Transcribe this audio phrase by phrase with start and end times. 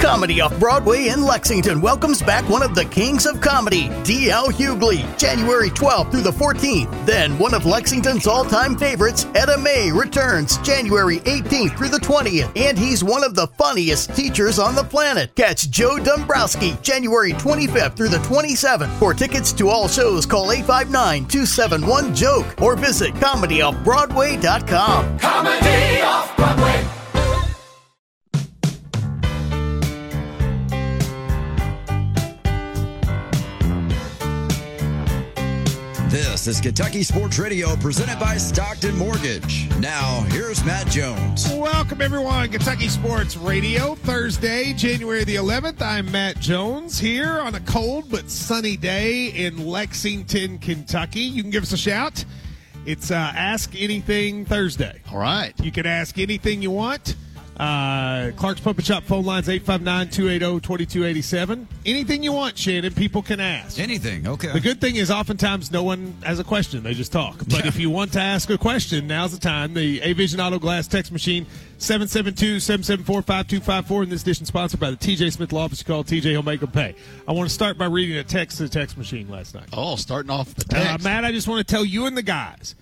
[0.00, 4.48] Comedy Off Broadway in Lexington welcomes back one of the kings of comedy, D.L.
[4.48, 7.04] Hughley, January 12th through the 14th.
[7.04, 12.50] Then one of Lexington's all-time favorites, Etta May, returns January 18th through the 20th.
[12.56, 15.34] And he's one of the funniest teachers on the planet.
[15.34, 18.98] Catch Joe Dombrowski January 25th through the 27th.
[18.98, 25.18] For tickets to all shows, call 859-271-JOKE or visit ComedyOffBroadway.com.
[25.18, 26.99] Comedy Off Broadway.
[36.10, 39.70] This is Kentucky Sports Radio presented by Stockton Mortgage.
[39.78, 41.48] Now, here's Matt Jones.
[41.52, 42.50] Welcome, everyone.
[42.50, 45.80] Kentucky Sports Radio, Thursday, January the 11th.
[45.80, 51.20] I'm Matt Jones here on a cold but sunny day in Lexington, Kentucky.
[51.20, 52.24] You can give us a shout.
[52.86, 55.00] It's uh, Ask Anything Thursday.
[55.12, 55.54] All right.
[55.60, 57.14] You can ask anything you want.
[57.60, 61.66] Uh, Clark's Pump and Shop phone lines 859-280-2287.
[61.84, 63.78] Anything you want, Shannon, people can ask.
[63.78, 64.50] Anything, okay.
[64.50, 66.82] The good thing is oftentimes no one has a question.
[66.82, 67.36] They just talk.
[67.50, 69.74] But if you want to ask a question, now's the time.
[69.74, 71.44] The Avision Auto Glass text machine,
[71.78, 74.04] 772-774-5254.
[74.04, 75.82] In this edition, sponsored by the TJ Smith Law Office.
[75.82, 76.94] Call TJ, he'll make them pay.
[77.28, 79.68] I want to start by reading a text to the text machine last night.
[79.74, 81.04] Oh, starting off the Uh, text.
[81.04, 82.74] Matt, I just want to tell you and the guys.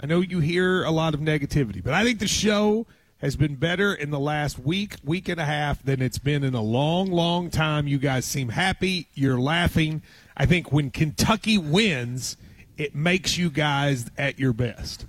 [0.00, 2.86] I know you hear a lot of negativity, but I think the show
[3.22, 6.54] has been better in the last week, week and a half than it's been in
[6.54, 7.86] a long, long time.
[7.86, 9.06] You guys seem happy.
[9.14, 10.02] You're laughing.
[10.36, 12.36] I think when Kentucky wins,
[12.76, 15.06] it makes you guys at your best.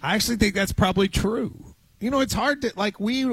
[0.00, 1.74] I actually think that's probably true.
[1.98, 3.26] You know, it's hard to like we.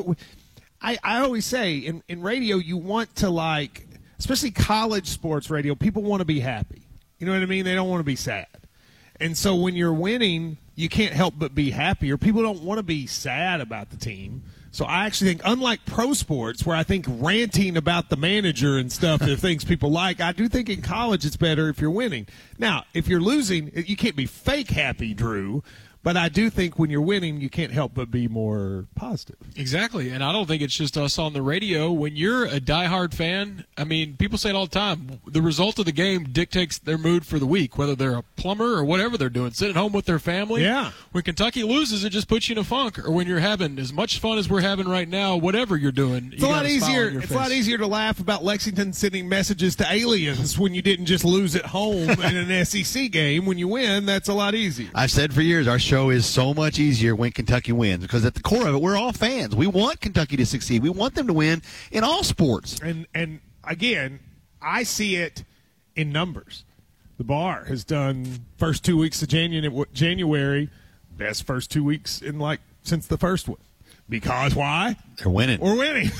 [0.81, 3.87] I I always say in in radio you want to like,
[4.17, 5.75] especially college sports radio.
[5.75, 6.81] People want to be happy.
[7.19, 7.65] You know what I mean?
[7.65, 8.47] They don't want to be sad.
[9.19, 12.17] And so when you're winning, you can't help but be happier.
[12.17, 14.43] People don't want to be sad about the team.
[14.71, 18.91] So I actually think, unlike pro sports, where I think ranting about the manager and
[18.91, 22.27] stuff are things people like, I do think in college it's better if you're winning.
[22.59, 25.63] Now, if you're losing, you can't be fake happy, Drew.
[26.05, 29.37] But I do think when you're winning, you can't help but be more positive.
[29.55, 30.11] Exactly.
[30.11, 31.91] And I don't think it's just us on the radio.
[31.91, 35.19] When you're a diehard fan, I mean, people say it all the time.
[35.25, 38.75] The result of the game dictates their mood for the week, whether they're a plumber
[38.75, 40.61] or whatever they're doing, sitting home with their family.
[40.61, 40.91] Yeah.
[41.11, 42.99] When Kentucky loses, it just puts you in a funk.
[42.99, 46.33] Or when you're having as much fun as we're having right now, whatever you're doing,
[46.33, 47.19] It's a lot easier.
[47.19, 51.07] It's a lot easier to laugh about Lexington sending messages to aliens when you didn't
[51.07, 53.47] just lose at home in an SEC game.
[53.47, 54.91] When you win, that's a lot easier.
[54.93, 58.33] I've said for years our show is so much easier when Kentucky wins because at
[58.33, 59.55] the core of it, we're all fans.
[59.55, 60.83] We want Kentucky to succeed.
[60.83, 61.61] We want them to win
[61.91, 62.79] in all sports.
[62.81, 64.19] And and again,
[64.61, 65.43] I see it
[65.95, 66.65] in numbers.
[67.17, 70.69] The bar has done first two weeks of January, January
[71.17, 73.59] best first two weeks in like since the first one.
[74.07, 74.97] Because why?
[75.17, 75.59] They're winning.
[75.59, 76.11] We're winning.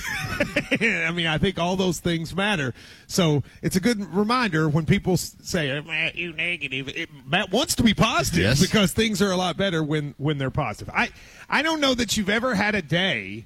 [0.81, 2.73] I mean, I think all those things matter.
[3.06, 7.75] So it's a good reminder when people say, "Oh, "Matt, you negative." It, Matt wants
[7.75, 8.59] to be positive Yes.
[8.59, 10.91] because things are a lot better when when they're positive.
[10.95, 11.09] I
[11.47, 13.45] I don't know that you've ever had a day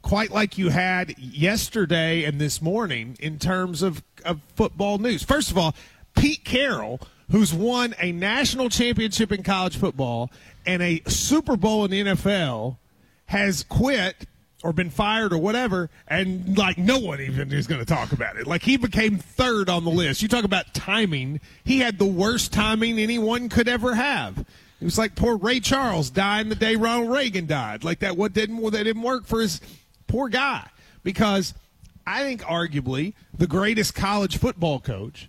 [0.00, 5.22] quite like you had yesterday and this morning in terms of, of football news.
[5.24, 5.74] First of all,
[6.16, 7.00] Pete Carroll,
[7.30, 10.30] who's won a national championship in college football
[10.64, 12.76] and a Super Bowl in the NFL,
[13.26, 14.26] has quit
[14.62, 18.36] or been fired or whatever, and like no one even is going to talk about
[18.36, 18.46] it.
[18.46, 20.22] Like he became third on the list.
[20.22, 21.40] You talk about timing.
[21.64, 24.38] He had the worst timing anyone could ever have.
[24.80, 27.84] It was like poor Ray Charles dying the day Ronald Reagan died.
[27.84, 29.60] Like that, what didn't well, that didn't work for his
[30.06, 30.68] poor guy
[31.02, 31.54] because
[32.06, 35.28] I think arguably the greatest college football coach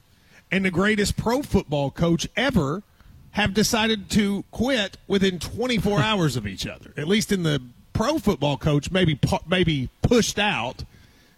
[0.52, 2.84] and the greatest pro football coach ever
[3.32, 6.94] have decided to quit within 24 hours of each other.
[6.98, 7.62] At least in the
[7.98, 10.84] pro football coach, maybe maybe pushed out,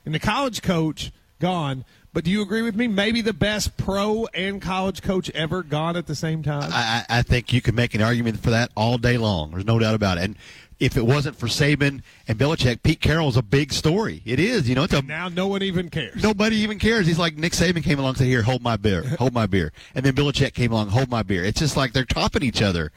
[0.06, 1.86] and the college coach gone.
[2.12, 2.88] But do you agree with me?
[2.88, 6.70] Maybe the best pro and college coach ever gone at the same time.
[6.74, 9.52] I, I think you can make an argument for that all day long.
[9.52, 10.24] There's no doubt about it.
[10.24, 10.36] And
[10.80, 14.22] if it wasn't for Saban and Belichick, Pete Carroll's a big story.
[14.26, 14.68] It is.
[14.68, 16.22] You know, it's a now no one even cares.
[16.22, 17.06] Nobody even cares.
[17.06, 19.72] He's like Nick Saban came along and said, "Here, hold my beer, hold my beer,"
[19.94, 22.92] and then Belichick came along, "Hold my beer." It's just like they're topping each other.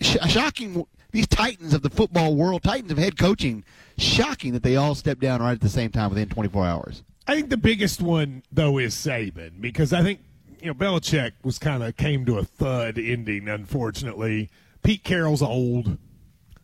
[0.00, 0.86] Sh- shocking.
[1.14, 3.62] These titans of the football world, titans of head coaching,
[3.96, 7.04] shocking that they all stepped down right at the same time within 24 hours.
[7.28, 10.18] I think the biggest one though is Saban because I think
[10.60, 13.48] you know Belichick was kind of came to a thud ending.
[13.48, 14.50] Unfortunately,
[14.82, 15.98] Pete Carroll's old,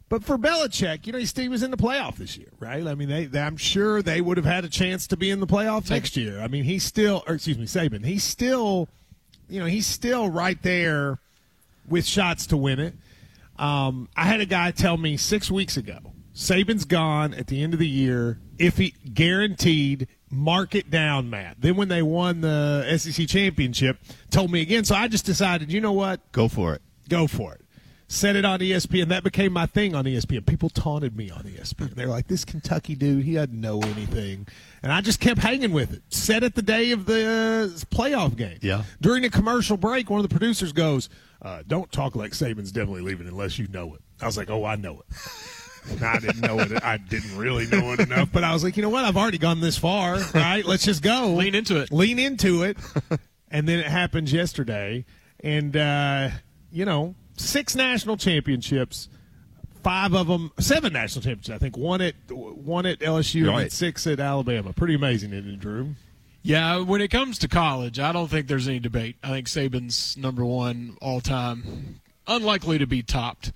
[0.09, 2.85] but for Belichick, you know, he still was in the playoff this year, right?
[2.85, 5.39] I mean, they, they, I'm sure they would have had a chance to be in
[5.39, 6.41] the playoff next year.
[6.41, 8.89] I mean, he's still, or excuse me, Saban, he's still,
[9.49, 11.21] you know, he's still right there
[11.89, 12.95] with shots to win it.
[13.61, 15.99] Um, I had a guy tell me six weeks ago,
[16.35, 21.61] Saban's gone at the end of the year if he guaranteed mark it down, Matt.
[21.61, 23.99] Then when they won the SEC championship,
[24.31, 24.85] told me again.
[24.85, 26.33] So I just decided, you know what?
[26.33, 26.83] Go for it.
[27.09, 27.61] Go for it.
[28.13, 29.07] Said it on ESPN.
[29.07, 30.45] That became my thing on ESPN.
[30.45, 31.95] People taunted me on ESPN.
[31.95, 34.49] They're like, this Kentucky dude, he doesn't know anything.
[34.83, 36.03] And I just kept hanging with it.
[36.09, 38.59] Said it the day of the uh, playoff game.
[38.63, 38.83] Yeah.
[39.01, 41.09] During a commercial break, one of the producers goes,
[41.41, 44.01] uh, don't talk like Saban's definitely leaving unless you know it.
[44.21, 46.03] I was like, oh, I know it.
[46.03, 46.83] I didn't know it.
[46.83, 49.05] I didn't really know it enough, but I was like, you know what?
[49.05, 50.65] I've already gone this far, right?
[50.65, 51.29] Let's just go.
[51.37, 51.93] Lean into it.
[51.93, 52.77] Lean into it.
[53.53, 55.05] and then it happens yesterday,
[55.39, 56.31] and uh,
[56.73, 59.09] you know, six national championships,
[59.83, 61.51] five of them, seven national championships.
[61.55, 63.63] I think one at one at LSU Right.
[63.63, 64.73] and six at Alabama.
[64.73, 65.95] Pretty amazing, isn't it, Drew?
[66.43, 69.17] Yeah, when it comes to college, I don't think there's any debate.
[69.23, 73.53] I think Saban's number one all time, unlikely to be topped.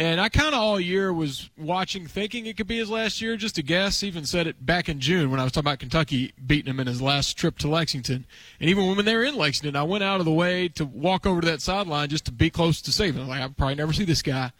[0.00, 3.36] And I kind of all year was watching, thinking it could be his last year,
[3.36, 4.02] just a guess.
[4.02, 6.86] Even said it back in June when I was talking about Kentucky beating him in
[6.86, 8.24] his last trip to Lexington.
[8.60, 11.26] And even when they were in Lexington, I went out of the way to walk
[11.26, 13.04] over to that sideline just to be close to.
[13.04, 14.52] I'm like, I'll probably never see this guy.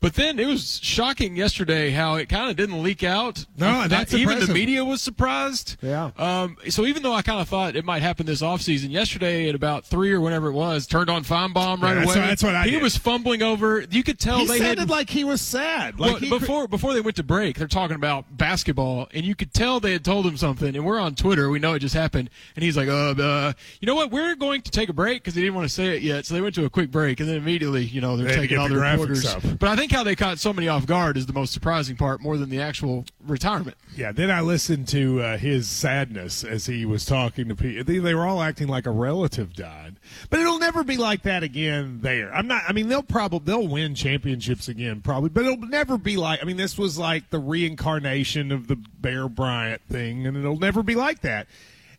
[0.00, 3.44] But then it was shocking yesterday how it kind of didn't leak out.
[3.58, 4.48] No, that's even impressive.
[4.48, 5.76] the media was surprised.
[5.82, 6.10] Yeah.
[6.16, 9.54] Um, so even though I kind of thought it might happen this offseason, yesterday at
[9.54, 12.14] about three or whenever it was, turned on Finebaum right Yeah, away.
[12.14, 12.82] that's what I he did.
[12.82, 13.84] was fumbling over.
[13.90, 16.00] You could tell he they sounded had like he was sad.
[16.00, 19.52] Like well, before before they went to break, they're talking about basketball, and you could
[19.52, 20.74] tell they had told him something.
[20.74, 23.86] And we're on Twitter, we know it just happened, and he's like, "Uh, uh you
[23.86, 24.10] know what?
[24.10, 26.32] We're going to take a break because he didn't want to say it yet." So
[26.32, 28.68] they went to a quick break, and then immediately, you know, they're They taking all
[28.68, 29.26] the the graphics reporters.
[29.26, 29.42] up.
[29.58, 32.20] But I think how they caught so many off guard is the most surprising part,
[32.20, 33.76] more than the actual retirement.
[33.96, 37.84] Yeah, then I listened to uh, his sadness as he was talking to people.
[37.84, 39.96] They, they were all acting like a relative died,
[40.28, 42.00] but it'll never be like that again.
[42.02, 42.62] There, I'm not.
[42.68, 46.42] I mean, they'll probably they'll win championships again, probably, but it'll never be like.
[46.42, 50.82] I mean, this was like the reincarnation of the Bear Bryant thing, and it'll never
[50.82, 51.46] be like that.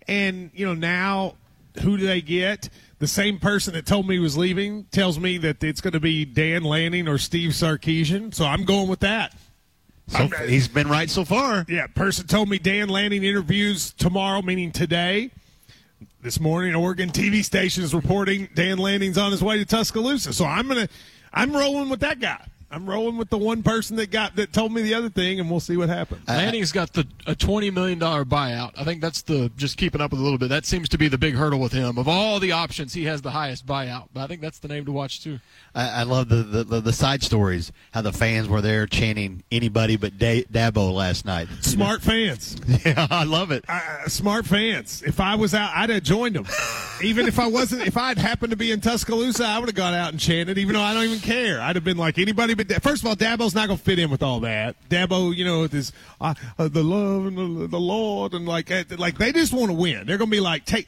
[0.07, 1.35] And you know now,
[1.79, 2.69] who do they get?
[2.99, 5.99] The same person that told me he was leaving tells me that it's going to
[5.99, 8.33] be Dan Lanning or Steve Sarkisian.
[8.33, 9.33] So I'm going with that.
[10.07, 11.65] So he's been right so far.
[11.69, 15.31] Yeah, person told me Dan Lanning interviews tomorrow, meaning today.
[16.21, 20.33] This morning, Oregon TV station is reporting Dan Lanning's on his way to Tuscaloosa.
[20.33, 20.87] So I'm gonna,
[21.33, 22.45] I'm rolling with that guy.
[22.71, 25.49] I'm rolling with the one person that got that told me the other thing, and
[25.51, 26.27] we'll see what happens.
[26.27, 28.71] Lanning's got the a twenty million dollar buyout.
[28.77, 30.49] I think that's the just keeping up with a little bit.
[30.49, 31.97] That seems to be the big hurdle with him.
[31.97, 34.07] Of all the options, he has the highest buyout.
[34.13, 35.39] But I think that's the name to watch too.
[35.75, 39.43] I, I love the, the, the, the side stories, how the fans were there chanting
[39.51, 41.47] anybody but da- Dabo last night.
[41.61, 42.57] Smart fans.
[42.85, 43.65] yeah, I love it.
[43.69, 45.01] uh, smart fans.
[45.05, 46.45] If I was out, I'd have joined them.
[47.03, 49.93] even if I wasn't, if I'd happened to be in Tuscaloosa, I would have gone
[49.93, 51.61] out and chanted, even though I don't even care.
[51.61, 52.83] I'd have been like anybody but.
[52.83, 54.75] First of all, Dabo's not going to fit in with all that.
[54.89, 58.71] Dabo, you know, with his uh, uh, the love and the, the Lord and like
[58.71, 60.05] uh, like they just want to win.
[60.05, 60.87] They're going to be like, take.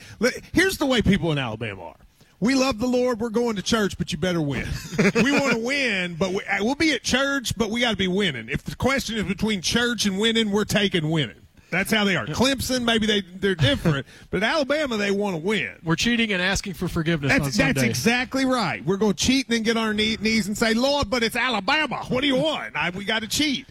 [0.51, 1.95] Here's the way people in Alabama are.
[2.39, 3.21] We love the Lord.
[3.21, 4.67] We're going to church, but you better win.
[5.15, 7.95] we want to win, but we, uh, we'll be at church, but we got to
[7.95, 8.49] be winning.
[8.49, 11.42] If the question is between church and winning, we're taking winning.
[11.73, 12.25] That's how they are.
[12.27, 15.75] Clemson, maybe they they're different, but Alabama they want to win.
[15.83, 18.85] We're cheating and asking for forgiveness That's that's exactly right.
[18.85, 21.23] We're going to cheat and then get on our knee, knees and say, "Lord, but
[21.23, 22.05] it's Alabama.
[22.07, 22.75] What do you want?
[22.75, 23.67] I, we got to cheat."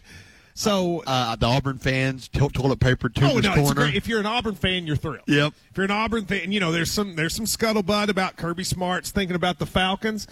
[0.53, 3.55] So Uh, the Auburn fans, to- toilet paper, Oh Toomer's no!
[3.55, 3.85] Corner.
[3.85, 5.21] If you're an Auburn fan, you're thrilled.
[5.27, 5.53] Yep.
[5.71, 9.09] If you're an Auburn fan, you know there's some there's some scuttlebutt about Kirby Smart's
[9.11, 10.27] thinking about the Falcons.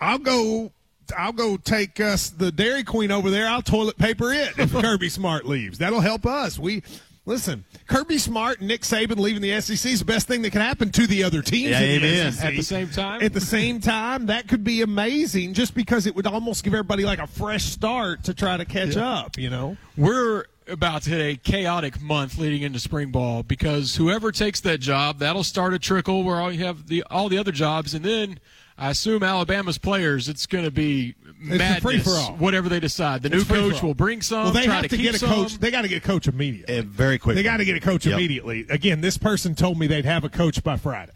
[0.00, 0.72] I'll go.
[1.16, 3.46] I'll go take us the Dairy Queen over there.
[3.46, 5.78] I'll toilet paper it if Kirby Smart leaves.
[5.78, 6.58] That'll help us.
[6.58, 6.82] We
[7.24, 7.64] listen.
[7.86, 10.90] Kirby Smart and Nick Saban leaving the SEC is the best thing that can happen
[10.92, 11.70] to the other teams.
[11.70, 12.32] Yeah, in the.
[12.32, 12.44] SEC.
[12.44, 13.22] At the same time?
[13.22, 15.54] At the same time, that could be amazing.
[15.54, 18.96] Just because it would almost give everybody like a fresh start to try to catch
[18.96, 19.38] up.
[19.38, 19.76] You know.
[19.96, 24.78] We're about to hit a chaotic month leading into spring ball because whoever takes that
[24.78, 28.04] job, that'll start a trickle where all you have the all the other jobs, and
[28.04, 28.38] then
[28.78, 31.82] I assume Alabama's players, it's going to be madness.
[31.82, 32.36] free-for-all.
[32.36, 34.44] Whatever they decide, the It's new coach will bring some.
[34.44, 35.28] Well, they try have to, keep get a some.
[35.30, 35.58] coach.
[35.58, 36.78] They got to get a coach immediately.
[36.78, 37.36] Uh, very quick.
[37.36, 38.14] They got to get a coach Yep.
[38.14, 38.66] immediately.
[38.70, 41.12] Again, this person told me they'd have a coach by Friday.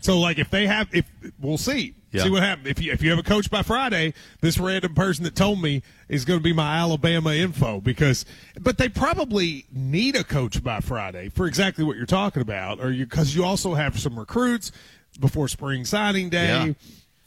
[0.00, 2.22] So, like, if they have, if we'll see, Yeah.
[2.22, 4.14] See what happens if you if you have a coach by Friday.
[4.40, 8.24] This random person that told me is going to be my Alabama info because,
[8.60, 12.90] but they probably need a coach by Friday for exactly what you're talking about, or
[12.92, 14.72] you because you also have some recruits
[15.18, 16.74] before spring signing day.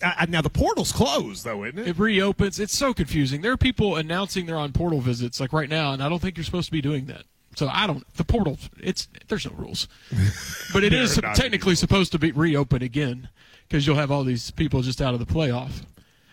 [0.04, 1.88] I, I- now the portal's closed though, isn't it?
[1.90, 2.60] It reopens.
[2.60, 3.42] It's so confusing.
[3.42, 6.38] There are people announcing they're on portal visits like right now, and I don't think
[6.38, 7.24] you're supposed to be doing that.
[7.56, 8.08] So I don't.
[8.16, 8.58] The portal.
[8.82, 9.88] It's there's no rules,
[10.74, 13.30] but it is There are technically supposed to be reopen again
[13.68, 15.84] because you'll have all these people just out of the playoff.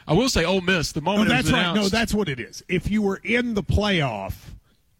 [0.07, 0.93] I will say, Ole Miss.
[0.93, 1.75] The No, moment it that's was right.
[1.75, 2.63] No, that's what it is.
[2.69, 4.35] If you were in the playoff,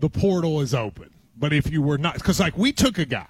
[0.01, 1.11] the portal is open.
[1.37, 3.27] But if you were not, because like we took a guy,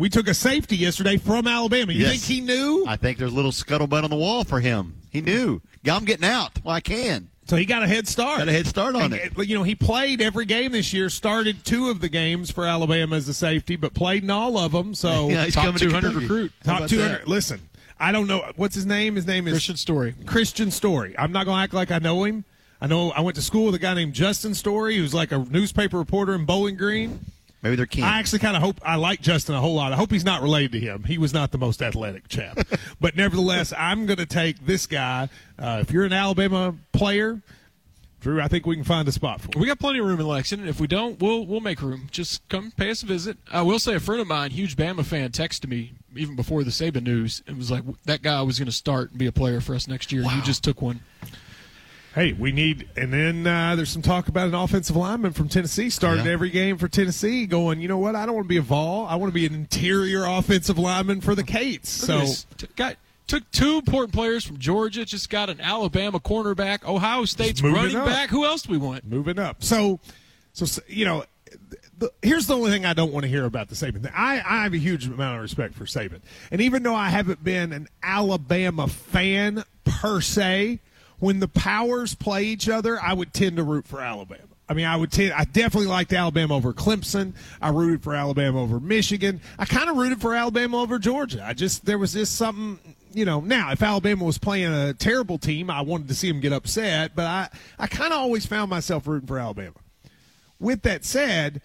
[0.00, 1.92] we took a safety yesterday from Alabama.
[1.92, 2.10] You Yes.
[2.12, 2.84] think he knew?
[2.88, 4.94] I think there's a little scuttlebutt on the wall for him.
[5.10, 5.60] He knew.
[5.88, 6.52] I'm getting out.
[6.64, 7.28] Well, I can.
[7.46, 8.38] So he got a head start.
[8.38, 9.32] Got a head start on And, it.
[9.38, 11.08] uh, You know, he played every game this year.
[11.10, 14.72] Started two of the games for Alabama as a safety, but played in all of
[14.72, 14.94] them.
[14.94, 16.24] So Yeah, he's top coming to 200 Kentucky.
[16.26, 16.52] recruit.
[16.64, 17.10] Top about two that?
[17.10, 17.28] hundred.
[17.28, 17.60] Listen,
[17.98, 19.16] I don't know what's his name.
[19.16, 20.14] His name is Kristian Story.
[20.24, 21.14] Kristian Story.
[21.18, 22.44] I'm not going to act like I know him.
[22.80, 25.38] I know I went to school with a guy named Justin Story, who's like a
[25.38, 27.20] newspaper reporter in Bowling Green.
[27.62, 28.04] Maybe they're keen.
[28.04, 29.92] I actually kind of hope I like Justin a whole lot.
[29.92, 31.04] I hope he's not related to him.
[31.04, 32.58] He was not the most athletic chap,
[33.00, 35.28] but nevertheless, I'm going to take this guy.
[35.58, 37.42] Uh, if you're an Alabama player,
[38.20, 39.48] Drew, I think we can find a spot for.
[39.54, 39.60] him.
[39.60, 40.68] We got plenty of room in Lexington.
[40.68, 42.08] If we don't, we'll we'll make room.
[42.10, 43.36] Just come pay us a visit.
[43.50, 46.70] I will say a friend of mine, huge Bama fan, texted me even before the
[46.70, 49.60] Saban news and was like, "That guy was going to start and be a player
[49.60, 50.22] for us next year.
[50.22, 51.00] You just took one."
[52.14, 55.90] Hey, we need, and then uh, there's some talk about an offensive lineman from Tennessee
[55.90, 56.32] starting Yeah.
[56.32, 58.16] every game for Tennessee, going, you know what?
[58.16, 59.06] I don't want to be a Vol.
[59.06, 61.88] I want to be an interior offensive lineman for the Cates.
[61.88, 62.24] So.
[62.58, 62.96] T- got
[63.28, 65.04] took two important players from Georgia.
[65.04, 68.06] Just got an Alabama cornerback, Ohio State's running up.
[68.06, 68.28] back.
[68.30, 69.04] Who else do we want?
[69.06, 69.62] moving up.
[69.62, 70.00] So,
[70.52, 71.24] so you know,
[71.96, 74.10] the, here's the only thing I don't want to hear about the Saban thing.
[74.16, 77.44] I, I have a huge amount of respect for Saban, and even though I haven't
[77.44, 80.80] been an Alabama fan per se,
[81.20, 84.42] when the powers play each other, I would tend to root for Alabama.
[84.68, 87.34] I mean, I would tend, I definitely liked Alabama over Clemson.
[87.60, 89.40] I rooted for Alabama over Michigan.
[89.58, 91.44] I kind of rooted for Alabama over Georgia.
[91.44, 92.78] I just there was just something,
[93.12, 93.40] you know.
[93.40, 97.16] Now, if Alabama was playing a terrible team, I wanted to see them get upset.
[97.16, 97.48] But I,
[97.80, 99.74] I kind of always found myself rooting for Alabama.
[100.60, 101.62] With that said,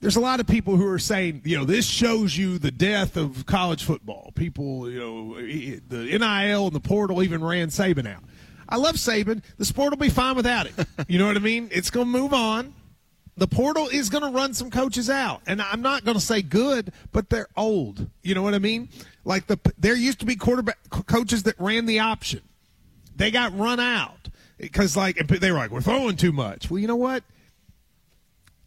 [0.00, 3.16] there's a lot of people who are saying, you know, this shows you the death
[3.16, 4.32] of college football.
[4.34, 8.24] People, you know, the NIL and the portal even ran Saban out.
[8.72, 9.42] I love Saban.
[9.58, 10.72] The sport will be fine without it.
[11.06, 11.68] You know what I mean?
[11.70, 12.72] It's going to move on.
[13.36, 16.40] The portal is going to run some coaches out, and I'm not going to say
[16.40, 18.08] good, but they're old.
[18.22, 18.88] You know what I mean?
[19.24, 22.40] Like the there used to be quarterback coaches that ran the option.
[23.14, 26.70] They got run out because like they were like we're throwing too much.
[26.70, 27.24] Well, you know what?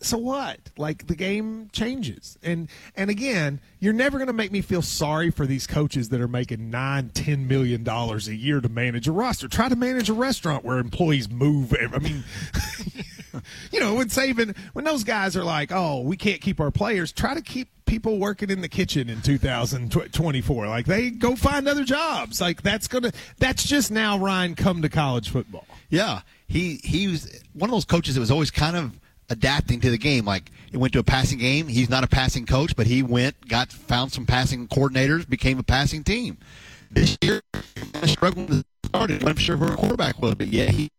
[0.06, 0.60] So what?
[0.78, 2.38] Like the game changes.
[2.44, 6.22] And and again you're never going to make me feel sorry for these coaches that
[6.22, 9.48] are making nine ten million dollars a year to manage a roster.
[9.48, 12.24] Try to manage a restaurant where employees move i mean
[13.72, 17.12] you know when Saban when those guys are like oh we can't keep our players
[17.12, 21.84] try to keep people working in the kitchen in 2024 like they go find other
[21.84, 22.42] jobs.
[22.42, 25.66] Like that's gonna that's just now ryan come to college football.
[25.90, 29.90] Yeah, he he was one of those coaches that was always kind of adapting to
[29.90, 30.26] the game.
[30.26, 31.68] Like he went to a passing game.
[31.68, 35.64] He's not a passing coach, but he went, got found some passing coordinators, became a
[35.64, 36.38] passing team.
[36.92, 37.42] This year,
[38.02, 39.26] he struggled to start it.
[39.28, 40.90] I'm sure for a quarterback was, but yeah, he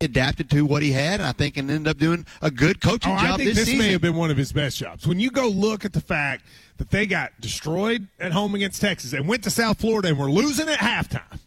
[0.00, 3.12] adapted to what he had, and I think and ended up doing a good coaching
[3.12, 3.78] Oh, job I think this, this, season.
[3.86, 5.06] may have been one of his best jobs.
[5.06, 6.44] When you go look at the fact
[6.76, 10.30] that they got destroyed at home against Texas and went to South Florida and were
[10.30, 11.38] losing at halftime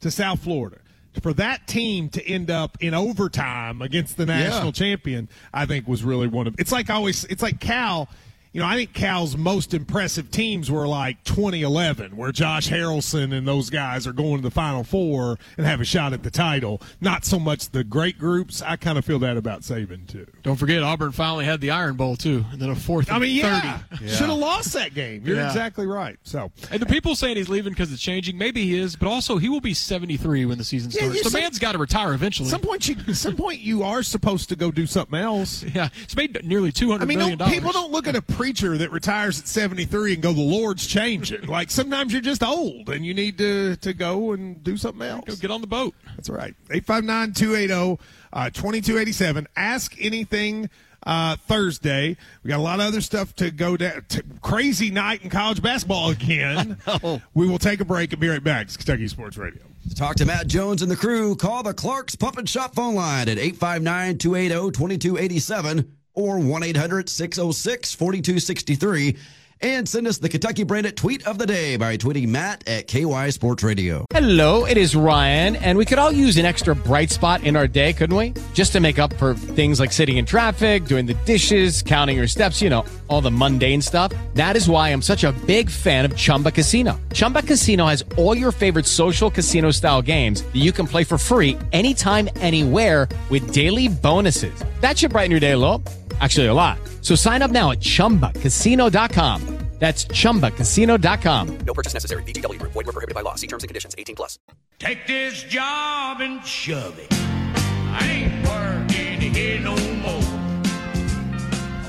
[0.00, 0.78] to South Florida.
[1.22, 4.72] For that team to end up in overtime against the national Yeah.
[4.72, 6.54] champion, I think was really one of.
[6.58, 7.24] It's like always.
[7.24, 8.08] It's like Cal.
[8.52, 13.46] You know, I think Cal's most impressive teams were like 2011, where Josh Harrelson and
[13.46, 16.80] those guys are going to the Final Four and have a shot at the title.
[17.00, 18.62] Not so much the great groups.
[18.62, 20.26] I kind of feel that about Saban too.
[20.42, 23.10] Don't forget, Auburn finally had the Iron Bowl too, and then a fourth.
[23.10, 24.08] I mean, yeah, 30.
[24.14, 25.22] should have lost that game.
[25.24, 25.46] You're Yeah.
[25.48, 26.16] exactly right.
[26.22, 29.36] So, And the people saying he's leaving because it's changing, maybe he is, but also
[29.38, 31.14] he will be 73 when the season starts.
[31.14, 32.46] you the man's got to retire eventually.
[32.48, 35.62] at some point, you, some point, you are supposed to go do something else.
[35.74, 37.54] yeah, he's made nearly 200 I mean, million dollars.
[37.54, 41.46] people don't look at a preacher that retires at 73 and go, "The Lord's changing."
[41.46, 45.24] like sometimes you're just old and you need to to go and do something else.
[45.26, 45.94] Go get on the boat.
[46.16, 46.54] That's right.
[46.70, 48.00] 859 280
[48.32, 49.48] uh, 2287.
[49.56, 50.70] Ask anything
[51.02, 52.16] uh, Thursday.
[52.42, 54.04] We got a lot of other stuff to go down.
[54.08, 56.78] T- crazy night in college basketball again.
[57.34, 58.66] We will take a break and be right back.
[58.66, 59.62] It's Kentucky Sports Radio.
[59.88, 62.94] To talk to Matt Jones and the crew, call the Clark's Pump and Shop phone
[62.94, 69.16] line at 859 280 2287 or 1 800 606 4263.
[69.60, 73.30] And send us the Kentucky branded tweet of the day by tweeting Matt at KY
[73.32, 74.04] Sports Radio.
[74.10, 77.66] Hello, it is Ryan, and we could all use an extra bright spot in our
[77.66, 78.34] day, couldn't we?
[78.54, 82.28] Just to make up for things like sitting in traffic, doing the dishes, counting your
[82.28, 84.12] steps, you know, all the mundane stuff.
[84.34, 87.00] That is why I'm such a big fan of Chumba Casino.
[87.12, 91.18] Chumba Casino has all your favorite social casino style games that you can play for
[91.18, 94.54] free anytime, anywhere with daily bonuses.
[94.82, 95.82] That should brighten your day a little.
[96.20, 96.78] Actually, a lot.
[97.02, 99.58] So sign up now at chumbacasino.com.
[99.78, 101.58] That's chumbacasino.com.
[101.58, 102.24] No purchase necessary.
[102.24, 102.72] VGW Group.
[102.72, 103.36] Void were prohibited by law.
[103.36, 103.94] See terms and conditions.
[103.96, 104.38] 18 plus.
[104.80, 107.06] Take this job and shove it.
[107.12, 110.20] I ain't working here no more.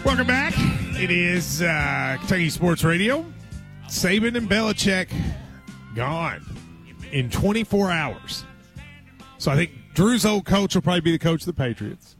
[0.05, 0.53] Welcome back.
[1.01, 3.25] It is uh, Kentucky Sports Radio.
[3.88, 5.09] Saban and Belichick
[5.95, 6.45] gone
[7.12, 8.45] in 24 hours.
[9.39, 12.17] So I think Drew's old coach will probably be the coach of the Patriots.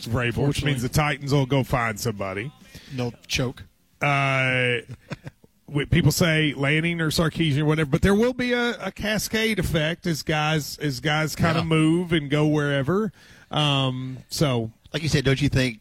[0.00, 2.50] It's Vrabel, which means the Titans will go find somebody.
[2.94, 3.62] No choke.
[4.00, 4.76] Uh,
[5.90, 10.06] people say Lanning or Sarkisian or whatever, but there will be a, a cascade effect
[10.06, 11.68] as guys as guys kind of Yeah.
[11.68, 13.12] move and go wherever.
[13.50, 15.80] Um, so, like you said, don't you think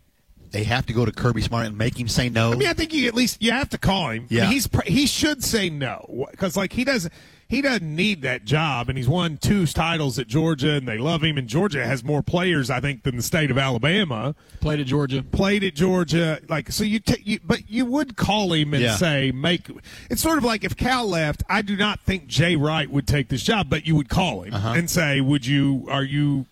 [0.51, 2.51] they have to go to Kirby Smart and make him say no?
[2.51, 4.10] I mean, I think you at least you have to call him.
[4.10, 4.46] I mean, Yeah.
[4.50, 7.13] he's he should say no because like he doesn't
[7.48, 11.24] he doesn't need that job, and he's won two titles at Georgia, and they love
[11.24, 11.36] him.
[11.36, 14.36] And Georgia has more players, I think, than the state of Alabama.
[14.60, 15.24] Played at Georgia.
[15.24, 16.84] Played at Georgia, like so.
[16.84, 18.96] You, ta you but you would call him and Yeah.
[18.98, 19.68] say make.
[20.12, 21.41] It's sort of like if Cal left.
[21.50, 24.53] I do not think Jay Wright would take this job, but you would call him
[24.53, 24.74] Uh-huh.
[24.77, 25.88] and say, "Would you?
[25.89, 26.46] Are you?"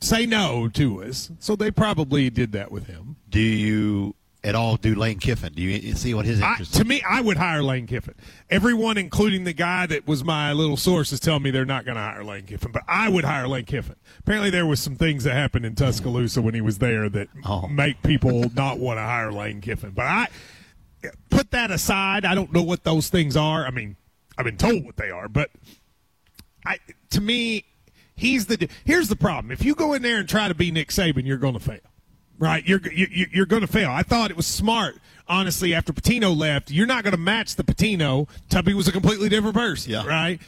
[0.00, 1.30] Say no to us.
[1.38, 3.13] So they probably did that with him.
[3.34, 4.14] Do you
[4.44, 5.54] at all do Lane Kiffin?
[5.54, 8.14] Do you see what his I, interest to me, I would hire Lane Kiffin.
[8.48, 11.96] Everyone, including the guy that was my little source, is telling me they're not going
[11.96, 12.70] to hire Lane Kiffin.
[12.70, 13.96] But I would hire Lane Kiffin.
[14.20, 17.66] Apparently, there was some things that happened in Tuscaloosa when he was there that Oh.
[17.66, 19.90] make people not want to hire Lane Kiffin.
[19.90, 20.28] But I
[21.28, 22.24] put that aside.
[22.24, 23.66] I don't know what those things are.
[23.66, 23.96] I mean,
[24.38, 25.50] I've been told what they are, but
[26.64, 26.78] I
[27.10, 27.64] to me,
[28.14, 28.68] he's the.
[28.84, 31.36] Here's the problem: if you go in there and try to be Nick Saban, you're
[31.36, 31.80] going to fail.
[32.38, 33.90] Right, you're you, you're going to fail.
[33.90, 34.96] I thought it was smart,
[35.28, 35.72] honestly.
[35.72, 38.28] After Pitino left, you're not going to match the Pitino.
[38.48, 40.04] Tubby was a completely different person, Yeah.
[40.06, 40.40] right?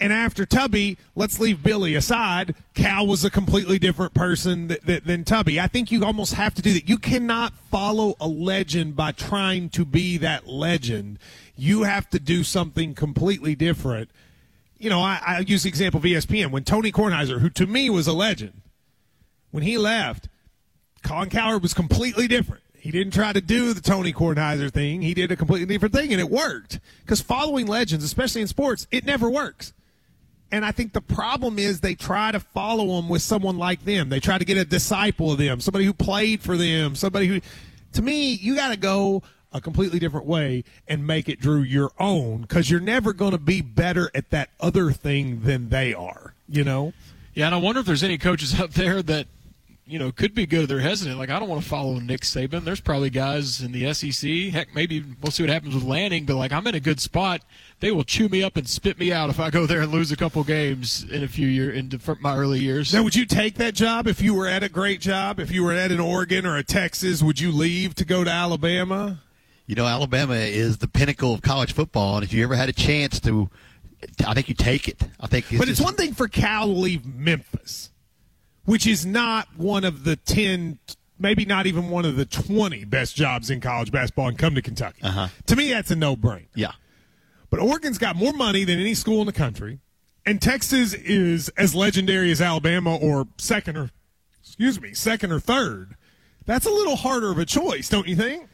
[0.00, 2.54] And after Tubby, let's leave Billy aside.
[2.74, 5.60] Cal was a completely different person th- th- than Tubby.
[5.60, 6.88] I think you almost have to do that.
[6.88, 11.20] You cannot follow a legend by trying to be that legend.
[11.56, 14.10] You have to do something completely different.
[14.78, 17.88] You know, I, I use the example of ESPN when Tony Kornheiser, who to me
[17.88, 18.62] was a legend,
[19.52, 20.28] when he left,
[21.04, 22.62] Colin Cowherd was completely different.
[22.84, 25.00] He didn't try to do the Tony Kornheiser thing.
[25.00, 26.80] He did a completely different thing, and it worked.
[27.00, 29.72] Because following legends, especially in sports, it never works.
[30.52, 34.08] And I think the problem is they try to follow them with someone like them.
[34.08, 37.40] They try to get a disciple of them, somebody who played for them, somebody who.
[37.94, 41.92] To me, you got to go a completely different way and make it, Drew, your
[41.98, 46.34] own, because you're never going to be better at that other thing than they are.
[46.48, 46.92] You know.
[47.34, 49.26] Yeah, and I wonder if there's any coaches out there that
[49.86, 50.68] you know could be good.
[50.68, 51.18] They're hesitant.
[51.18, 52.64] Like I don't want to follow Nick Saban.
[52.64, 54.52] There's probably guys in the SEC.
[54.52, 56.24] Heck, maybe we'll see what happens with Lanning.
[56.24, 57.42] But like I'm in a good spot.
[57.80, 60.10] They will chew me up and spit me out if I go there and lose
[60.10, 62.94] a couple games in a few years into my early years.
[62.94, 65.38] Now, would you take that job if you were at a great job?
[65.38, 68.30] If you were at an Oregon or a Texas, would you leave to go to
[68.30, 69.20] Alabama?
[69.66, 72.72] You know, Alabama is the pinnacle of college football, and if you ever had a
[72.72, 73.48] chance to,
[74.26, 75.02] I think you take it.
[75.18, 77.90] I think, but it's just- one thing for Cal to leave Memphis,
[78.64, 80.78] which is not one of the 10,
[81.18, 84.62] maybe not even one of the 20 best jobs in college basketball and come to
[84.62, 85.02] Kentucky.
[85.02, 85.28] Uh-huh.
[85.46, 86.46] To me, that's a no brainer.
[86.54, 86.72] Yeah.
[87.50, 89.78] But Oregon's got more money than any school in the country,
[90.26, 93.90] and Texas is as legendary as Alabama or second or,
[94.40, 95.94] excuse me, second or third.
[96.46, 98.48] That's a little harder of a choice, don't you think?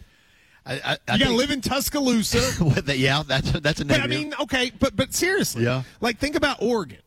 [0.67, 2.83] I, I, you got to live in Tuscaloosa.
[2.95, 5.83] Yeah, that's that's a But I mean, okay, but but seriously, Yeah.
[6.01, 6.99] Like think about Oregon.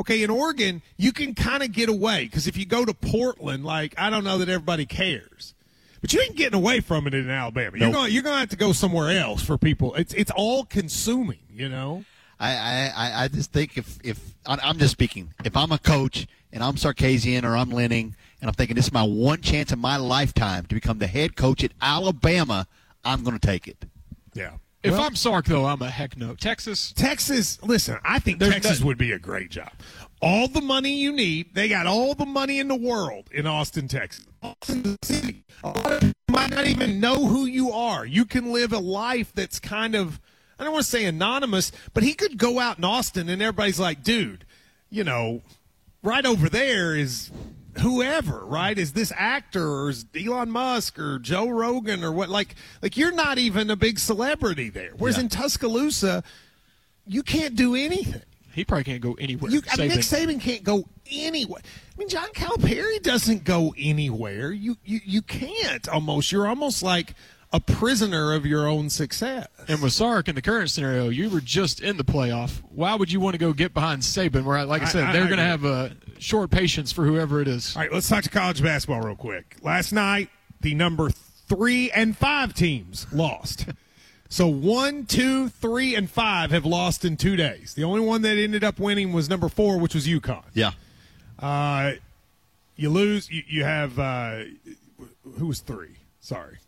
[0.00, 3.64] Okay, in Oregon, you can kind of get away because if you go to Portland,
[3.64, 5.54] like I don't know that everybody cares,
[6.00, 7.76] but you ain't getting away from it in Alabama.
[7.76, 7.94] You're Nope.
[7.94, 9.94] going you're going to have to go somewhere else for people.
[9.94, 12.04] It's it's all consuming, you know.
[12.42, 16.64] I, I, I- just think if, if I'm just speaking, if I'm a coach and
[16.64, 19.98] I'm Sarkisian or I'm Lanning and I'm thinking this is my one chance in my
[19.98, 22.66] lifetime to become the head coach at Alabama,
[23.04, 23.84] I'm going to take it.
[24.32, 24.52] Yeah.
[24.82, 26.34] If Well- I'm Sark though, I'm a heck no.
[26.34, 26.92] Texas.
[26.96, 29.70] Texas, listen, I think There's Texas no- would be a great job.
[30.22, 33.88] All the money you need, they got all the money in the world in Austin,
[33.88, 34.26] Texas.
[34.42, 35.44] Austin City.
[35.64, 38.04] A lot of people might not even know who you are.
[38.06, 40.20] You can live a life that's kind of,
[40.58, 43.80] I don't want to say anonymous, but he could go out in Austin and everybody's
[43.80, 44.44] like, dude,
[44.90, 45.42] you know,
[46.02, 47.30] right over there is
[47.78, 48.76] whoever, right?
[48.78, 52.28] Is this actor or is Elon Musk or Joe Rogan or what?
[52.28, 54.90] Like, like you're not even a big celebrity there.
[54.96, 55.22] Whereas Yeah.
[55.24, 56.22] in Tuscaloosa,
[57.06, 58.22] you can't do anything.
[58.52, 59.50] He probably can't go anywhere.
[59.50, 60.40] You, I mean, Nick Saban.
[60.40, 61.62] Can't go anywhere.
[61.64, 64.50] I mean, John Calipari doesn't go anywhere.
[64.50, 66.32] You, you, you can't almost.
[66.32, 67.14] You're almost like
[67.52, 69.46] a prisoner of your own success.
[69.68, 72.60] And with Sark in the current scenario, you were just in the playoff.
[72.70, 74.42] Why would you want to go get behind Saban?
[74.44, 77.40] Where, like I I- said, I- they're going to have a short patience for whoever
[77.40, 77.74] it is.
[77.76, 79.56] All right, let's talk to college basketball real quick.
[79.62, 80.28] Last night,
[80.60, 83.66] the number three and five teams lost.
[84.32, 87.74] So one, two, three, and five have lost in two days.
[87.74, 90.44] The only one that ended up winning was number four, which was UConn.
[90.54, 90.70] Yeah.
[91.36, 91.94] Uh,
[92.76, 93.28] you lose.
[93.28, 94.44] You, you have uh,
[95.36, 95.96] who was three?
[96.20, 96.58] Sorry,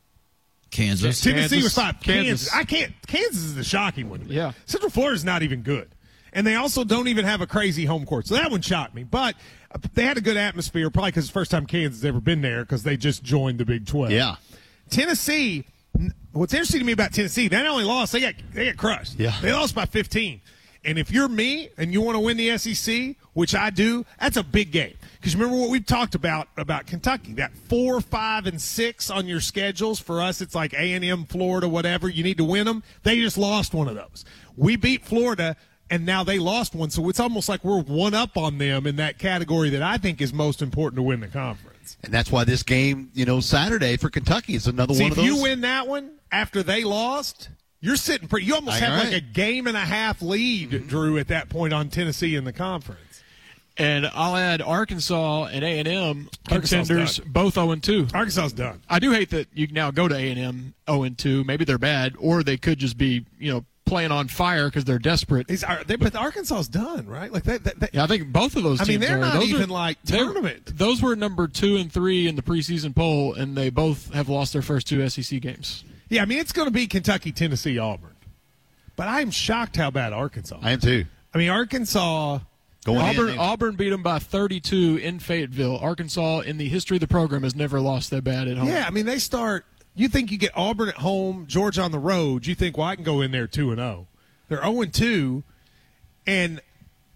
[0.73, 1.21] Kansas.
[1.21, 1.62] Tennessee Kansas.
[1.62, 2.01] was five.
[2.01, 2.51] Kansas.
[2.51, 2.53] Kansas.
[2.53, 2.93] I can't.
[3.07, 4.19] Kansas is the shocking one.
[4.19, 4.35] to me.
[4.35, 4.55] Yeah.
[4.67, 5.91] Central Florida's not even good,
[6.33, 8.27] and they also don't even have a crazy home court.
[8.27, 9.05] So that one shocked me.
[9.05, 9.35] But
[9.71, 12.21] uh, they had a good atmosphere, probably because it's the first time Kansas has ever
[12.21, 14.12] been there because they just joined the Big Twelve.
[14.12, 14.37] Yeah.
[14.90, 15.64] Tennessee.
[16.33, 19.18] What's interesting to me about Tennessee, they not only lost, they got they got crushed.
[19.18, 19.37] Yeah.
[19.42, 20.40] They lost by 15.
[20.85, 24.37] And if you're me and you want to win the SEC, which I do, that's
[24.37, 24.95] a big game.
[25.21, 29.40] Because remember what we've talked about about Kentucky, that four, five, and six on your
[29.40, 30.01] schedules.
[30.01, 32.09] For us, it's like A and M, Florida, whatever.
[32.09, 32.83] You need to win them.
[33.05, 34.25] They just lost one of those.
[34.57, 35.57] We beat Florida,
[35.92, 36.88] and now they lost one.
[36.88, 40.22] So it's almost like we're one up on them in that category that I think
[40.22, 41.98] is most important to win the conference.
[42.02, 45.16] And that's why this game, you know, Saturday for Kentucky is another See, one of
[45.16, 45.26] those.
[45.26, 47.50] If you win that one after they lost,
[47.83, 48.46] you're sitting pretty.
[48.46, 50.88] You almost All have like a game and a half lead, mm-hmm.
[50.88, 53.22] Drew, at that point on Tennessee in the conference.
[53.76, 57.33] And I'll add Arkansas and A and M Arkansas's contenders, done.
[57.33, 58.07] both zero and two.
[58.14, 58.81] Arkansas's done.
[58.88, 61.44] I do hate that you now go to A and M zero and two.
[61.44, 64.98] Maybe they're bad, or they could just be you know playing on fire because they're
[64.98, 65.50] desperate.
[65.50, 67.31] Is, are, they, but Arkansas's done, right?
[67.31, 67.64] Like that.
[67.64, 68.81] that, that Yeah, I think both of those.
[68.81, 69.20] I mean, teams they're are.
[69.20, 70.78] not Those even are- like tournament.
[70.78, 74.55] Those were number two and three in the preseason poll, and they both have lost
[74.55, 75.85] their first two SEC games.
[76.09, 78.16] Yeah, I mean, it's going to be Kentucky, Tennessee, Auburn.
[78.96, 80.59] But I'm shocked how bad Arkansas.
[80.62, 81.05] I am too.
[81.35, 82.38] I mean, Arkansas.
[82.85, 85.76] Going Auburn, they- Auburn beat them by 32 in Fayetteville.
[85.78, 88.66] Arkansas, in the history of the program, has never lost that bad at home.
[88.68, 89.64] Yeah, I mean, they start.
[89.94, 92.46] You think you get Auburn at home, Georgia on the road.
[92.46, 94.07] You think, well, I can go in there two and zero.
[94.48, 95.44] They're zero and two,
[96.26, 96.61] and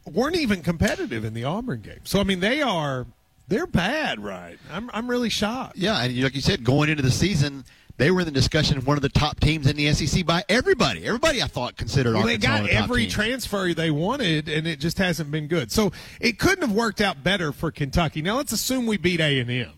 [0.05, 2.01] weren't even competitive in the Auburn game.
[2.05, 3.07] So I mean, they are.
[3.49, 4.59] They're bad, right?
[4.73, 4.91] I'm.
[4.93, 5.77] I'm really shocked.
[5.77, 7.65] Yeah, and like you said, going into the season,
[7.97, 10.45] they were in the discussion of one of the top teams in the SEC by
[10.49, 11.07] everybody.
[11.07, 14.99] Everybody, I thought, considered Well, they got the every transfer they wanted, and it just
[14.99, 15.73] hasn't been good.
[15.73, 18.21] So it couldn't have worked out better for Kentucky.
[18.21, 19.73] Now let's assume we beat A and M.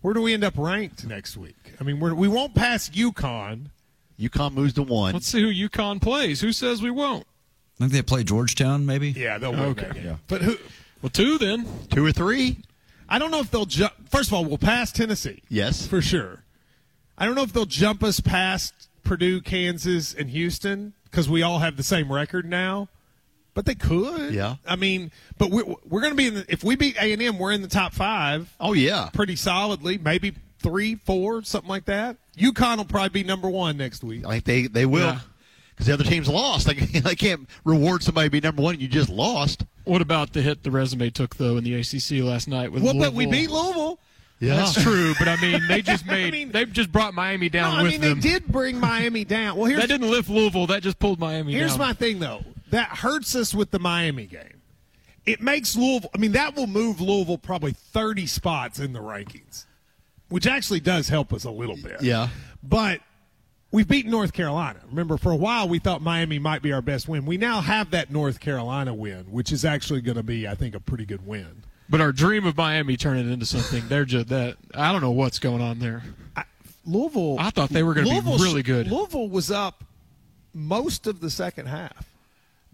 [0.00, 1.65] Where do we end up ranked next week?
[1.80, 3.66] I mean, we're, we won't pass UConn.
[4.18, 5.12] UConn moves to one.
[5.12, 6.40] Let's see who UConn plays.
[6.40, 7.26] Who says we won't?
[7.78, 9.10] I think they play Georgetown, maybe.
[9.10, 9.86] Yeah, they'll oh, win Okay.
[9.88, 10.18] that game.
[10.28, 10.56] But who?
[11.02, 11.66] Well, two then.
[11.90, 12.58] Two or three?
[13.08, 13.92] I don't know if they'll jump.
[14.08, 15.42] First of all, we'll pass Tennessee.
[15.48, 15.86] Yes.
[15.86, 16.42] for sure.
[17.18, 21.58] I don't know if they'll jump us past Purdue, Kansas, and Houston because we all
[21.60, 22.88] have the same record now.
[23.54, 24.34] But they could.
[24.34, 24.56] Yeah.
[24.66, 26.46] I mean, but we're, we're going to be in the.
[26.48, 28.54] If we beat A and M, we're in the top five.
[28.60, 29.08] Oh yeah.
[29.14, 29.96] pretty solidly.
[29.96, 30.34] Maybe
[30.70, 32.16] three, four, something like that.
[32.36, 34.24] UConn will probably be number one next week.
[34.26, 35.20] I think they they will Yeah.
[35.70, 36.66] because the other team's lost.
[36.66, 38.80] They, they can't reward somebody to be number one.
[38.80, 39.64] You just lost.
[39.84, 42.94] What about the hit the resume took though in the ACC last night with Well,
[42.94, 43.10] Louisville?
[43.12, 43.98] but we beat Louisville.
[44.38, 47.48] Yeah, that's true, but I mean they just made I mean- they've just brought Miami
[47.48, 47.70] down.
[47.70, 48.20] No, down I with mean them.
[48.20, 49.56] they did bring Miami down.
[49.56, 50.66] Well, here's that didn't lift Louisville.
[50.66, 51.78] That just pulled Miami Here's down.
[51.78, 52.44] my thing, though.
[52.70, 54.60] That hurts us with the Miami game.
[55.24, 56.10] It makes Louisville.
[56.14, 59.64] I mean, that will move Louisville probably 30 spots in the rankings,
[60.28, 62.02] which actually does help us a little bit.
[62.02, 62.28] Yeah.
[62.62, 63.00] But
[63.70, 64.80] we've beaten North Carolina.
[64.88, 67.26] Remember, for a while we thought Miami might be our best win.
[67.26, 70.74] We now have that North Carolina win, which is actually going to be, I think,
[70.74, 71.62] a pretty good win.
[71.88, 73.86] But our dream of Miami turning into something.
[73.88, 74.56] They're just that.
[74.74, 76.02] I don't know what's going on there.
[76.84, 77.36] Louisville.
[77.38, 78.88] I thought they were gonna be really good.
[78.88, 79.84] Louisville was up
[80.54, 82.12] most of the second half.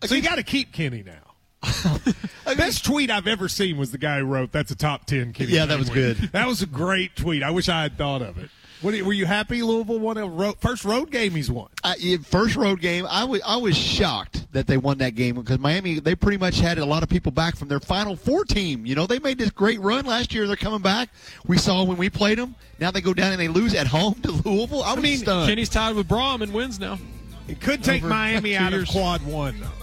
[0.04, 1.32] So you got to keep Kenny now.
[2.57, 5.53] Best tweet I've ever seen was the guy who wrote, "That's a top ten Kenny."
[5.53, 6.16] Yeah, that was win." good.
[6.33, 7.42] That was a great tweet.
[7.42, 8.51] I wish I had thought of it.
[8.83, 11.68] What, were you happy Louisville won a road, first road game he's won?
[11.85, 15.37] I, yeah, first road game, I was I was shocked that they won that game
[15.37, 18.44] because Miami they pretty much had a lot of people back from their Final Four
[18.44, 18.85] team.
[18.85, 20.48] You know, they made this great run last year.
[20.48, 21.11] They're coming back.
[21.46, 22.57] We saw when we played them.
[22.81, 24.83] Now they go down and they lose at home to Louisville.
[24.83, 25.48] I was mean, stunned.
[25.48, 26.98] Kenny's tied with Brom and wins now.
[27.46, 28.88] It could take Over Miami out years.
[28.88, 29.82] of quad one though,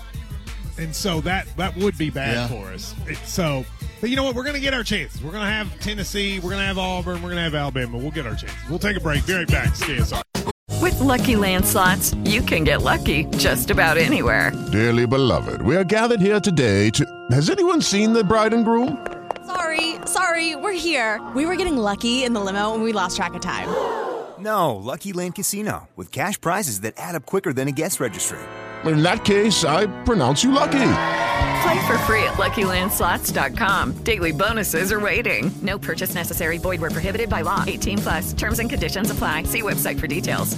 [0.79, 2.47] and so that that would be bad Yeah.
[2.47, 2.95] for us.
[3.07, 3.65] It, so,
[4.01, 4.35] but you know what?
[4.35, 5.21] We're going to get our chances.
[5.21, 6.35] We're going to have Tennessee.
[6.39, 7.15] We're going to have Auburn.
[7.15, 7.97] We're going to have Alabama.
[7.97, 8.57] We'll get our chances.
[8.69, 9.25] We'll take a break.
[9.27, 9.69] Be right back.
[9.69, 10.21] KSR.
[10.81, 14.51] With Lucky Land slots, you can get lucky just about anywhere.
[14.71, 17.05] Dearly beloved, we are gathered here today to.
[17.31, 19.05] Has anyone seen the bride and groom?
[19.45, 20.29] Sorry, sorry.
[20.29, 21.19] Sorry, we're here.
[21.35, 23.67] We were getting lucky in the limo and we lost track of time.
[24.41, 28.39] No, Lucky Land Casino, with cash prizes that add up quicker than a guest registry.
[28.85, 30.91] In that case, I pronounce you lucky.
[31.61, 34.03] Play for free at LuckyLandSlots.com.
[34.03, 35.51] Daily bonuses are waiting.
[35.61, 36.57] No purchase necessary.
[36.57, 37.63] Void where prohibited by law.
[37.67, 38.33] 18 plus.
[38.33, 39.43] Terms and conditions apply.
[39.43, 40.57] See website for details.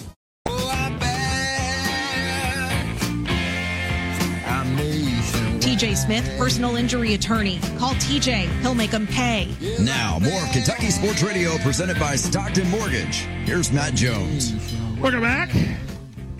[5.81, 7.59] TJ Smith, personal injury attorney.
[7.79, 8.47] Call TJ.
[8.61, 9.49] He'll make them pay.
[9.79, 13.21] Now, more of Kentucky Sports Radio presented by Stockton Mortgage.
[13.45, 14.53] Here's Matt Jones.
[14.99, 15.49] Welcome back.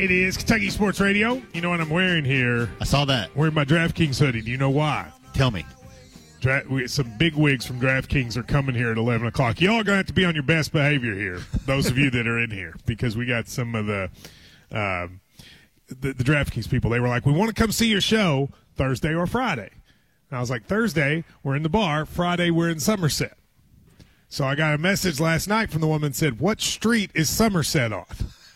[0.02, 1.40] It is Kentucky Sports Radio.
[1.54, 2.72] You know what I'm wearing here?
[2.82, 3.36] I saw that.
[3.36, 4.42] Wearing my DraftKings hoodie.
[4.42, 5.12] Do you know why?
[5.36, 5.64] Tell me.
[6.40, 9.62] Dra- we, some big wigs from DraftKings are coming here at 11 o'clock.
[9.62, 12.10] Y'all are going to have to be on your best behavior here, those of you
[12.10, 14.10] that are in here, because we got some of the,
[14.72, 15.22] um,
[15.88, 16.90] the, the DraftKings people.
[16.90, 19.70] They were like, we want to come see your show Thursday or Friday.
[20.32, 22.08] And I was like, Thursday, we're in the bar.
[22.08, 23.38] Friday, we're in Somerset.
[24.30, 27.30] So I got a message last night from the woman that said, what street is
[27.30, 28.06] Somerset on?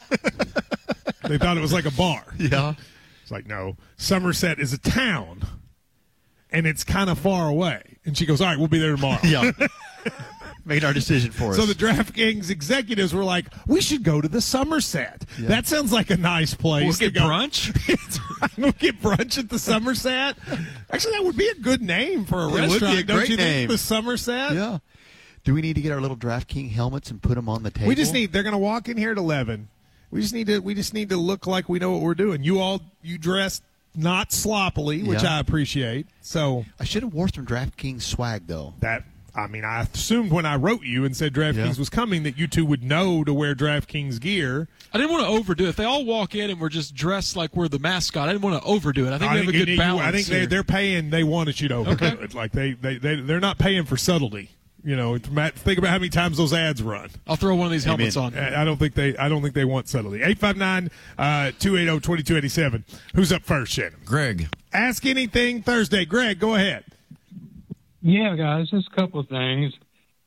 [1.28, 2.24] they thought it was like a bar.
[2.38, 2.74] Yeah.
[3.22, 5.46] It's like, no, Somerset is a town,
[6.52, 7.98] and it's kind of far away.
[8.06, 9.20] And she goes, all right, we'll be there tomorrow.
[9.24, 9.52] Yeah.
[10.68, 11.58] Made our decision for us.
[11.58, 15.24] So the DraftKings executives were like, we should go to the Somerset.
[15.40, 15.50] Yeah.
[15.50, 16.86] That sounds like a nice place.
[16.86, 17.22] We'll to get go.
[17.22, 18.58] brunch?
[18.58, 20.36] we'll get brunch at the Somerset.
[20.92, 23.30] Actually, that would be a good name for a It would be a restaurant, don't
[23.30, 23.68] you name.
[23.68, 23.70] think?
[23.72, 24.54] The Somerset?
[24.54, 24.80] yeah.
[25.44, 27.88] Do we need to get our little DraftKings helmets and put them on the table?
[27.88, 28.32] We just need.
[28.34, 29.68] They're going to walk in here at eleven.
[30.16, 30.60] We just need to.
[30.60, 32.44] We just need to look like we know what we're doing.
[32.44, 35.38] You all, you dressed not sloppily, which Yeah.
[35.38, 36.08] I appreciate.
[36.22, 38.74] So I should have wore some DraftKings swag though.
[38.80, 39.04] that.
[39.38, 41.80] I mean, I assumed when I wrote you and said DraftKings Yeah.
[41.80, 44.70] was coming that you two would know to wear DraftKings gear.
[44.94, 45.70] I didn't want to overdo it.
[45.72, 48.44] If they all walk in and we're just dressed like we're the mascot, I didn't
[48.44, 49.12] want to overdo it.
[49.12, 50.08] I think we have a good need- balance.
[50.08, 51.10] I think they, they're paying.
[51.10, 52.24] They wanted you to overdo Okay.
[52.24, 52.34] it.
[52.34, 54.52] Like they, they, they, they're not paying for subtlety.
[54.86, 57.10] You know, Matt, think about how many times those ads run.
[57.26, 58.38] I'll throw one of these helmets on.
[58.38, 59.18] I I don't think they.
[59.18, 60.20] I don't think they want subtlety.
[61.18, 62.84] 859-280-2287.
[63.16, 64.02] Who's up first, Shannon?
[64.06, 64.48] Greg.
[64.72, 66.06] Ask anything Thursday.
[66.06, 66.84] Greg, go ahead.
[68.04, 69.74] Yeah, guys, just a couple of things.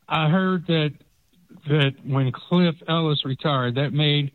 [0.08, 0.92] I heard that
[1.68, 4.32] that when Cliff Ellis retired, that made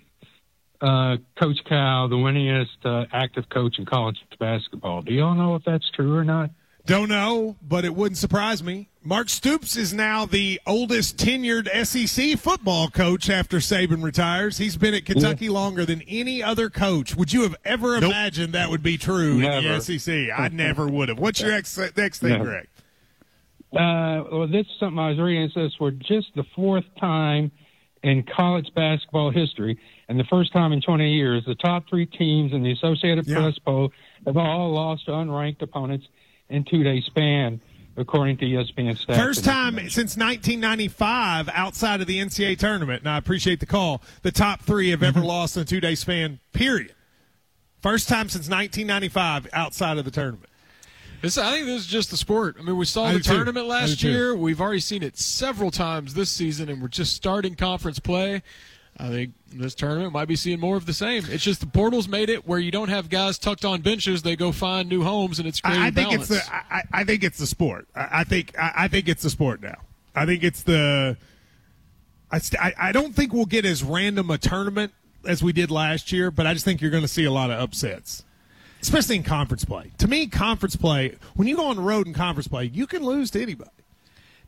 [0.80, 5.02] uh, Coach Cal the winningest uh, active coach in college basketball.
[5.02, 6.50] Do y'all know if that's true or not?
[6.86, 8.90] Don't know, but it wouldn't surprise me.
[9.06, 14.58] Mark Stoops is now the oldest tenured SEC football coach after Saban retires.
[14.58, 17.16] He's been at Kentucky longer than any other coach.
[17.16, 20.30] Would you have ever imagined that would be true in the SEC?
[20.36, 21.20] I never would have.
[21.20, 22.44] What's your ex- next thing, Never.
[22.46, 22.68] Greg?
[23.74, 25.44] Uh, well, this is something I was reading.
[25.44, 27.52] It says for just the fourth time
[28.04, 32.52] in college basketball history, and the first time in 20 years, the top three teams
[32.54, 33.40] in the Associated Yeah.
[33.40, 33.92] Press poll
[34.26, 36.06] have all lost to unranked opponents
[36.54, 37.60] in two-day span,
[37.98, 39.16] according to ESPN stats.
[39.16, 44.02] First time since 1995 outside of the NCAA tournament, and I appreciate the call.
[44.22, 45.18] The top three have Mm-hmm.
[45.18, 46.40] ever lost in a two day span.
[46.54, 46.94] Period.
[47.82, 50.50] First time since 1995 outside of the tournament.
[51.22, 52.58] This, I think this is just the sport.
[52.60, 53.34] I mean, we saw I the do too.
[53.36, 54.10] tournament last do too.
[54.12, 54.36] year.
[54.36, 58.42] We've already seen it several times this season, and we're just starting conference play.
[58.98, 61.26] I think this tournament might be seeing more of the same.
[61.28, 64.36] It's just the portals made it where you don't have guys tucked on benches; they
[64.36, 66.32] go find new homes, and it's creating I, I think balance.
[66.32, 67.88] it's the I, I think it's the sport.
[67.96, 69.78] I, I think I, I think it's the sport now.
[70.16, 71.18] I think it's the.
[72.32, 74.94] I, st- I I don't think we'll get as random a tournament
[75.26, 77.50] as we did last year, but I just think you're going to see a lot
[77.50, 78.24] of upsets,
[78.82, 79.92] especially in conference play.
[80.00, 83.04] To me, conference play when you go on the road in conference play, you can
[83.04, 83.72] lose to anybody.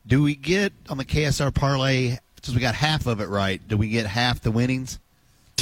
[0.06, 3.60] Do we get on the KSR parlay since we got half of it right?
[3.68, 5.00] Do we get half the winnings?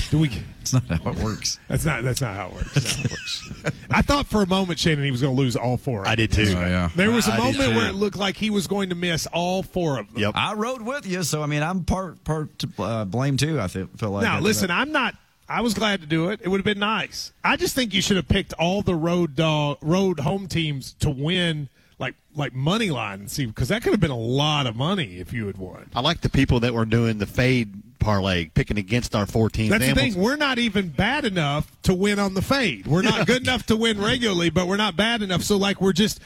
[0.09, 0.31] Do we?
[0.61, 1.59] It's not how it works.
[1.67, 2.95] That's not that's not how it works.
[2.95, 3.51] How it works.
[3.89, 6.01] I thought for a moment Shannon he was going to lose all four.
[6.01, 6.53] Of I did too.
[6.55, 6.89] Oh, yeah.
[6.95, 9.63] There was a I moment where it looked like he was going to miss all
[9.63, 10.21] four of them.
[10.21, 10.33] Yep.
[10.35, 13.59] I rode with you, so I mean, I'm part part to uh, blame too.
[13.59, 14.23] I feel, feel like.
[14.23, 14.79] Now, listen, that.
[14.79, 15.15] I'm not.
[15.47, 16.41] I was glad to do it.
[16.43, 17.31] It would have been nice.
[17.43, 21.09] I just think you should have picked all the road dog, road home teams to
[21.09, 24.75] win, like like money line and see because that could have been a lot of
[24.75, 25.89] money if you had won.
[25.95, 29.69] I like the people that were doing the fade parlay, picking against our four teams.
[29.69, 30.15] That's the thing.
[30.15, 32.85] We're not even bad enough to win on the fade.
[32.87, 35.43] We're not good enough to win regularly, but we're not bad enough.
[35.43, 36.19] So like we're just.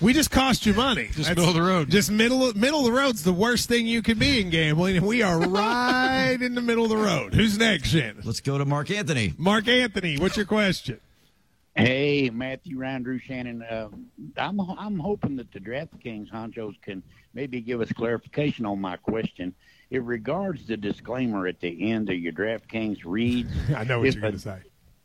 [0.00, 1.08] We just cost you money.
[1.12, 1.88] Just middle of the road.
[1.88, 4.96] Just middle of, middle of the road's the worst thing you can be in gambling,
[4.96, 7.32] and we are right in the middle of the road.
[7.32, 8.20] Who's next, Shannon?
[8.24, 9.34] Let's go to Mark Anthony.
[9.38, 10.98] Mark Anthony, what's your question?
[11.76, 13.62] Hey, Matthew, Ryan, Drew, Shannon.
[13.62, 13.88] Uh,
[14.36, 17.02] I'm I'm hoping that the DraftKings honchos can
[17.34, 19.52] maybe give us clarification on my question.
[19.90, 23.50] It regards the disclaimer at the end of your DraftKings reads.
[23.76, 24.58] I know what If you're going to say.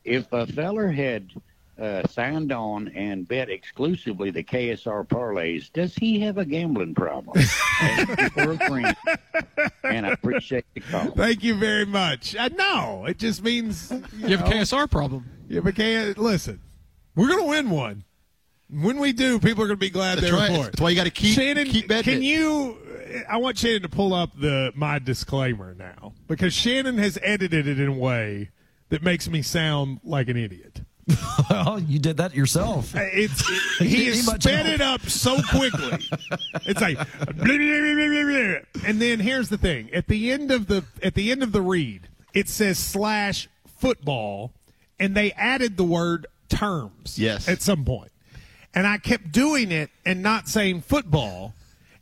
[0.03, 1.31] If a feller had
[1.79, 7.35] uh, signed on and bet exclusively the KSR parlays, does he have a gambling problem?
[7.79, 8.95] Thank you for a friend,
[9.83, 11.11] and I appreciate the call.
[11.11, 12.35] Thank you very much.
[12.35, 15.25] Uh, no, it just means you, You have a KSR problem.
[15.49, 16.61] You have a K- listen,
[17.15, 18.03] we're going to win one.
[18.69, 20.49] When we do, people are going to be glad That's they're right.
[20.51, 20.63] for it.
[20.71, 22.13] That's why you got to keep Shannon, keep betting.
[22.15, 22.25] can it.
[22.25, 22.77] you?
[23.27, 27.79] I want Shannon to pull up the my disclaimer now because Shannon has edited it
[27.79, 28.51] in a way
[28.89, 30.81] that makes me sound like an idiot.
[31.49, 32.95] well, you did that yourself.
[32.95, 33.47] Uh, it's
[33.79, 36.05] He he didn't has need much sped it up so quickly.
[36.67, 38.23] it's like blah, blah, blah, blah, blah,
[38.73, 38.87] blah.
[38.87, 41.61] and then here's the thing: at the end of the at the end of the
[41.63, 44.53] read, it says slash football,
[44.99, 47.17] and they added the word terms.
[47.17, 47.47] Yes.
[47.47, 48.11] at some point,
[48.73, 51.53] and I kept doing it and not saying football,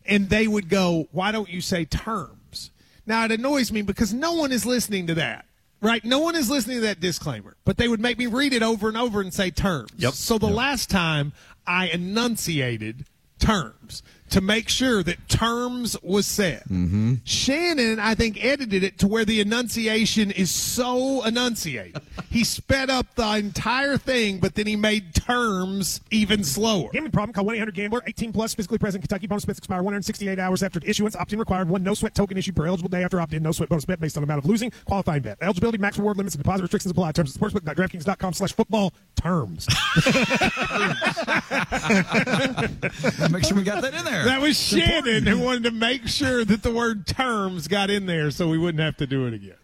[0.05, 2.71] and they would go, "Why don't you say terms?"
[3.05, 5.45] Now it annoys me because no one is listening to that.
[5.79, 6.03] Right?
[6.03, 8.88] No one is listening to that disclaimer, but they would make me read it over
[8.88, 9.91] and over and say terms.
[9.97, 10.13] Yep.
[10.13, 11.33] So the last time
[11.67, 13.05] I enunciated
[13.38, 16.63] terms to make sure that terms was set.
[16.69, 17.15] Mm-hmm.
[17.23, 22.01] Shannon, I think, edited it to where the enunciation is so enunciated.
[22.29, 26.89] he sped up the entire thing, but then he made terms even slower.
[26.91, 27.33] Gambling problem?
[27.33, 28.01] Call 1-800-GAMBLER.
[28.07, 28.55] 18 plus.
[28.55, 29.03] Physically present.
[29.03, 31.15] Kentucky bonus bets expire 168 hours after issuance.
[31.15, 31.69] Opt-in required.
[31.69, 33.43] One no sweat token issued per eligible day after opt-in.
[33.43, 34.71] No sweat bonus bet based on amount of losing.
[34.85, 35.37] Qualifying bet.
[35.41, 37.11] Eligibility, max reward limits, and deposit restrictions apply.
[37.13, 38.93] Terms at sportsbook.draftkings.com slash football.
[39.15, 39.67] Terms.
[43.31, 44.16] Make sure we got that in there.
[44.25, 48.32] That was Shannon who wanted to make sure that the word terms got in there
[48.32, 49.56] so we wouldn't have to do it again.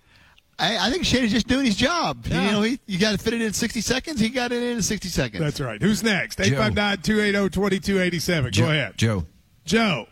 [0.59, 2.27] I, I think Shannon's just doing his job.
[2.27, 4.19] You know, he, you got to fit it in 60 seconds.
[4.19, 5.43] He got it in 60 seconds.
[5.43, 5.81] That's right.
[5.81, 6.37] Who's next?
[6.39, 8.57] 859-280-2287.
[8.57, 8.97] Go ahead.
[8.97, 9.25] Joe.
[9.65, 10.07] Joe.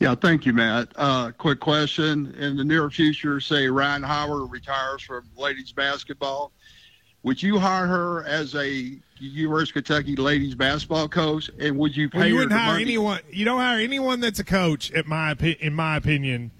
[0.00, 0.88] Yeah, thank you, Matt.
[0.96, 2.34] Uh, quick question.
[2.38, 6.52] In the near future, say Rhyne Howard retires from ladies basketball,
[7.22, 12.08] would you hire her as a University of Kentucky ladies basketball coach, and would you
[12.08, 12.82] pay Well, you her wouldn't hire money?
[12.84, 13.20] anyone.
[13.30, 16.50] You don't hire anyone that's a coach, at my in my opinion,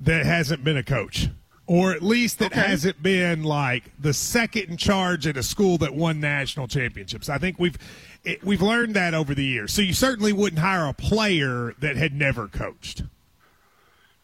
[0.00, 1.28] that hasn't been a coach,
[1.66, 5.94] or at least that hasn't been like the second in charge at a school that
[5.94, 7.28] won national championships.
[7.28, 7.76] I think we've
[8.22, 9.72] it, we've learned that over the years.
[9.72, 13.02] So you certainly wouldn't hire a player that had never coached.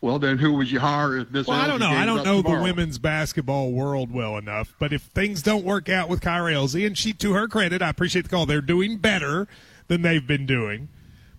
[0.03, 1.89] Well, then who would you hire if Miss Well, I don't know.
[1.89, 6.09] I don't know the women's basketball world well enough, but if things don't work out
[6.09, 8.45] with Kyra Elzy, and she, to her credit, I appreciate the call.
[8.45, 9.47] They're doing better
[9.87, 10.89] than they've been doing.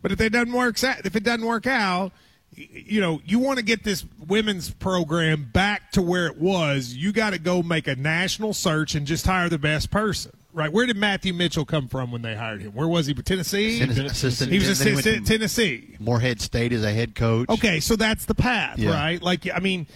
[0.01, 2.13] But if it doesn't work, if it doesn't work out,
[2.55, 6.93] you know, you want to get this women's program back to where it was.
[6.93, 10.31] You got to go make a national search and just hire the best person.
[10.53, 10.71] Right?
[10.71, 12.73] Where did Matthew Mitchell come from when they hired him?
[12.73, 13.13] Where was he?
[13.15, 13.79] Tennessee.
[13.79, 15.95] Tennessee- assistant- He was then assistant Tennessee.
[15.99, 17.49] Morehead State as a head coach.
[17.49, 18.91] Okay, so that's the path, Yeah.
[18.91, 19.21] right?
[19.21, 19.87] Like, I mean,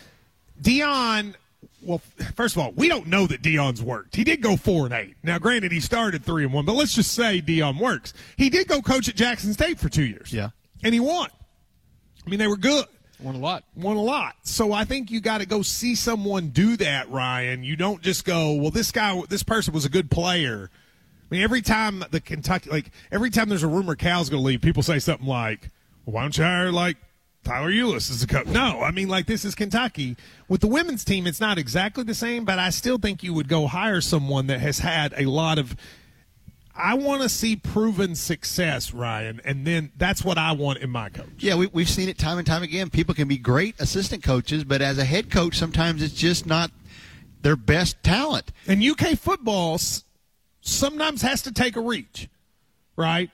[0.62, 1.36] Deion.
[1.84, 2.02] Well,
[2.36, 4.16] first of all, we don't know that Deion's worked.
[4.16, 5.16] He did go four and eight.
[5.24, 8.14] Now, granted, he started three and one, but let's just say Deion works.
[8.36, 10.34] He did go coach at Jackson State for two years.
[10.34, 10.50] Yeah,
[10.84, 11.30] and he won.
[12.26, 12.86] I mean, they were good.
[13.20, 13.64] Won a lot.
[13.76, 14.36] Won a lot.
[14.44, 17.64] So I think you got to go see someone do that, Ryan.
[17.64, 20.70] You don't just go, well, this guy, this person was a good player.
[21.30, 24.48] I mean, every time the Kentucky, like every time there's a rumor Cal's going to
[24.48, 25.70] leave, people say something like,
[26.06, 26.96] well, "Why don't you hire like
[27.44, 30.16] Tyler Ulis as a coach?" No, I mean, like this is Kentucky.
[30.48, 33.50] With the women's team, it's not exactly the same, but I still think you would
[33.50, 35.76] go hire someone that has had a lot of.
[36.78, 41.10] I want to see proven success, Ryan, and then that's what I want in my
[41.10, 41.28] coach.
[41.40, 42.90] Yeah, we, we've seen it time and time again.
[42.90, 46.72] People can be great assistant coaches, but as a head coach, sometimes it's just not
[47.42, 48.52] their best talent.
[48.68, 49.80] And UK football
[50.62, 52.30] sometimes has to take a reach,
[52.96, 53.30] right?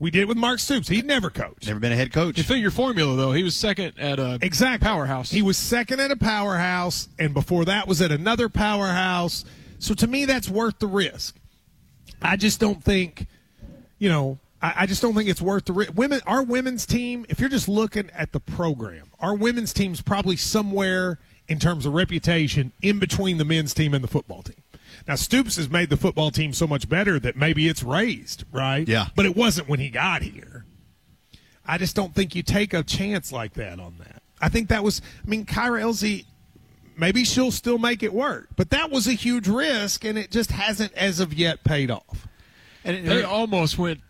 [0.00, 0.88] We did it with Mark Stoops.
[0.88, 1.66] He'd never coached.
[1.66, 2.36] Never been a head coach.
[2.36, 3.32] You figure formula though.
[3.32, 5.30] He was second at a exact powerhouse.
[5.30, 9.44] He was second at a powerhouse, and before that was at another powerhouse.
[9.78, 11.36] So to me, that's worth the risk.
[12.22, 13.26] I just don't think,
[13.98, 15.94] you know, I, I just don't think it's worth the risk.
[15.94, 20.36] Women, our women's team, if you're just looking at the program, our women's team's probably
[20.36, 24.56] somewhere in terms of reputation in between the men's team and the football team.
[25.06, 28.88] Now Stoops has made the football team so much better that maybe it's raised, right?
[28.88, 29.08] Yeah.
[29.14, 30.64] But it wasn't when he got here.
[31.66, 34.22] I just don't think you take a chance like that on that.
[34.40, 36.24] I think that was, I mean, Kyra Elzy,
[36.96, 40.50] maybe she'll still make it work, but that was a huge risk, and it just
[40.52, 42.26] hasn't, as of yet, paid off.
[42.84, 44.00] And They almost went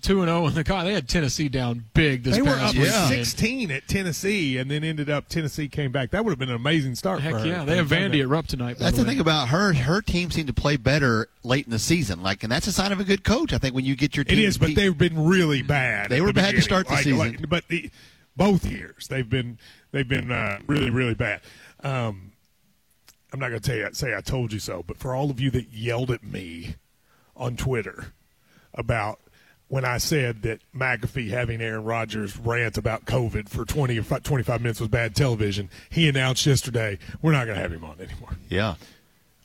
[0.00, 0.84] two and zero in the car.
[0.84, 3.08] They had Tennessee down big this they were up weekend.
[3.08, 6.12] 16 at Tennessee, and then ended up Tennessee came back.
[6.12, 7.20] That would have been an amazing start.
[7.20, 7.46] Heck for her.
[7.46, 8.78] yeah, they have Vandy at Rupp tonight.
[8.78, 9.12] by That's the the way.
[9.14, 9.74] thing about her.
[9.74, 12.22] Her team seemed to play better late in the season.
[12.22, 13.52] Like, and that's a sign of a good coach.
[13.52, 14.38] I think when you get your It team.
[14.46, 16.08] is, but they've been really bad.
[16.08, 17.18] They were the bad to start the Like- season.
[17.18, 17.90] like- but the,
[18.34, 19.58] both years they've been
[19.92, 21.40] they've been uh, really really bad.
[21.86, 22.32] Um,
[23.32, 25.38] I'm not going to tell you say I told you so, but for all of
[25.40, 26.74] you that yelled at me
[27.36, 28.12] on Twitter
[28.74, 29.20] about
[29.68, 34.60] when I said that McAfee having Aaron Rodgers rant about COVID for 20 or 25
[34.60, 35.70] minutes was bad television.
[35.88, 38.36] He announced yesterday, we're not going to have him on anymore.
[38.48, 38.74] Yeah.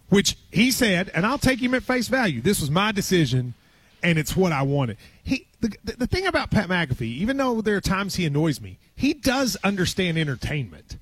[0.09, 2.41] Which he said, and I'll take him at face value.
[2.41, 3.53] This was my decision,
[4.01, 4.97] and it's what I wanted.
[5.23, 8.59] He the, the, the thing about Pat McAfee, even though there are times he annoys
[8.59, 10.97] me, he does understand entertainment.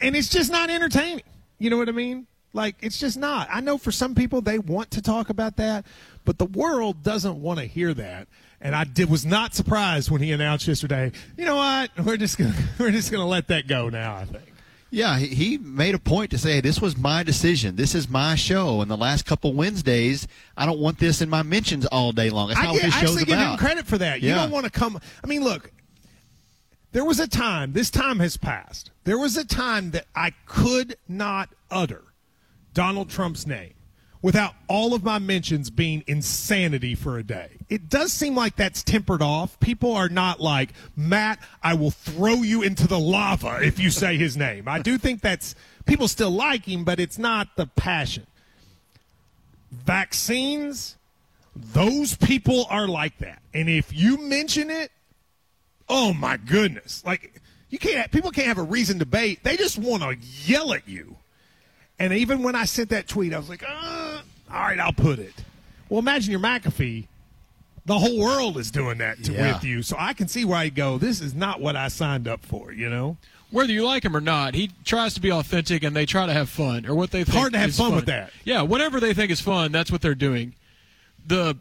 [0.00, 1.24] And it's just not entertaining.
[1.58, 2.26] You know what I mean?
[2.52, 3.48] Like, it's just not.
[3.50, 5.84] I know for some people they want to talk about that,
[6.24, 8.28] but the world doesn't want to hear that.
[8.60, 11.90] And I did, was not surprised when he announced yesterday, you know what?
[12.04, 14.52] We're just gonna we're just gonna let that go now, I think.
[14.90, 17.76] Yeah, he, he made a point to say this was my decision.
[17.76, 18.80] This is my show.
[18.80, 20.26] And the last couple Wednesdays,
[20.56, 22.48] I don't want this in my mentions all day long.
[22.48, 24.22] That's I, not get, what this I show's actually give him credit for that.
[24.22, 24.98] You don't want to come.
[25.22, 25.70] I mean, look,
[26.98, 27.74] there was a time.
[27.74, 28.90] This time has passed.
[29.04, 32.02] There was a time that I could not utter
[32.74, 33.74] Donald Trump's name
[34.20, 37.50] without all of my mentions being insanity for a day.
[37.68, 39.60] It does seem like that's tempered off.
[39.60, 44.16] People are not like, Matt, I will throw you into the lava if you say
[44.16, 44.66] his name.
[44.66, 45.54] I do think that's,
[45.86, 48.26] people still like him, but it's not the passion.
[49.70, 50.96] Vaccines,
[51.54, 53.40] those people are like that.
[53.54, 54.90] And if you mention it,
[55.88, 57.02] oh my goodness.
[57.04, 59.40] Like, you can't, people can't have a reason to debate.
[59.42, 60.16] They just want to
[60.50, 61.16] yell at you.
[61.98, 64.20] And even when I sent that tweet, I was like, uh,
[64.52, 65.34] all right, I'll put it.
[65.88, 67.06] Well, imagine you're McAfee.
[67.86, 69.54] The whole world is doing that to, Yeah.
[69.54, 69.82] with you.
[69.82, 72.72] So I can see where I go, this is not what I signed up for,
[72.72, 73.16] you know?
[73.50, 76.34] Whether you like him or not, he tries to be authentic, and they try to
[76.34, 77.36] have fun, or what they think.
[77.36, 78.30] hard to have is fun with that.
[78.44, 80.54] Yeah, whatever they think is fun, that's what they're doing.
[81.26, 81.56] The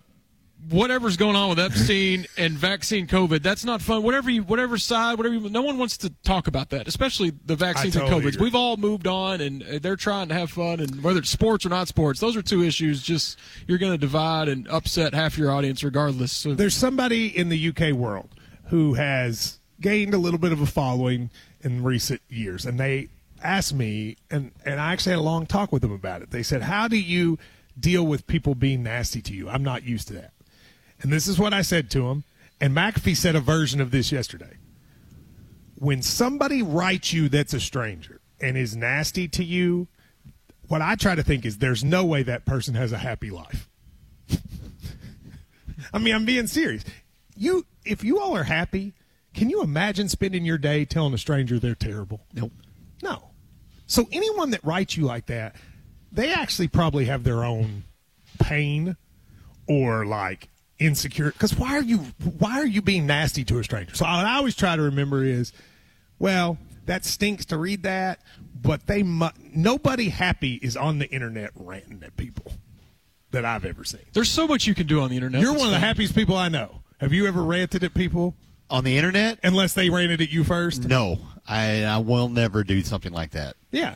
[0.70, 4.03] whatever's going on with Epstein and vaccine COVID, that's not fun.
[4.03, 7.55] Whatever you, whatever side, whatever you, no one wants to talk about that, especially the
[7.55, 8.28] vaccines totally and COVID.
[8.36, 8.43] agree.
[8.43, 11.66] We've all moved on, and uh, they're trying to have fun, and whether it's sports
[11.66, 13.01] or not sports, those are two issues.
[13.01, 16.32] Just you're going to divide and upset half your audience, regardless.
[16.32, 18.30] So There's somebody in the UK world
[18.66, 21.30] who has gained a little bit of a following
[21.62, 23.10] in recent years, and they
[23.41, 26.32] asked me, and and I actually had a long talk with them about it.
[26.32, 27.38] They said, "How do you
[27.80, 29.47] deal with people being nasty to you?
[29.49, 30.34] I'm not used to that."
[31.02, 32.24] And this is what I said to him.
[32.60, 34.58] And McAfee said a version of this yesterday.
[35.76, 39.88] When somebody writes you that's a stranger and is nasty to you,
[40.68, 43.70] what I try to think is there's no way that person has a happy life.
[45.93, 46.84] I mean, I'm being serious.
[47.36, 48.93] You, if you all are happy,
[49.34, 52.22] can you imagine spending your day telling a stranger they're terrible?
[52.34, 52.52] Nope.
[53.04, 53.30] No.
[53.86, 55.56] So anyone that writes you like that,
[56.12, 57.84] they actually probably have their own
[58.39, 58.98] pain
[59.68, 61.32] or like insecure.
[61.32, 61.97] Because why are you
[62.38, 63.95] why are you being nasty to a stranger?
[63.95, 65.53] So what I always try to remember is,
[66.19, 68.21] well, that stinks to read that,
[68.61, 72.51] but they mu- nobody happy is on the internet ranting at people
[73.32, 74.01] that I've ever seen.
[74.13, 75.41] there's so much you can do on the internet.
[75.41, 76.82] You're that's one of the happiest people I know.
[76.99, 78.36] Have you ever ranted at people
[78.69, 79.39] on the internet?
[79.43, 80.88] Unless they ranted at you first.
[80.88, 83.55] No, I, I will never do something like that.
[83.69, 83.95] Yeah.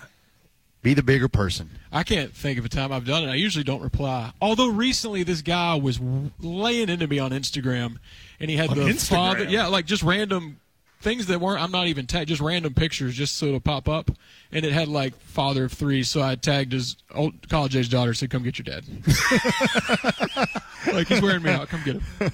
[0.82, 1.70] Be the bigger person.
[1.92, 3.30] I can't think of a time I've done it.
[3.32, 4.32] I usually don't reply.
[4.42, 6.00] Although recently this guy was
[6.40, 7.98] laying into me on Instagram,
[8.40, 9.10] and he had On the Instagram?
[9.10, 10.60] father, yeah, like just random
[11.02, 11.62] things that weren't.
[11.62, 14.10] I'm not even tagged, just random pictures, just so it'll pop up,
[14.52, 16.02] and it had like father of three.
[16.02, 18.84] So I tagged his old college age daughter, said, "Come get your dad."
[20.94, 21.70] like he's wearing me out.
[21.70, 22.32] Come get him.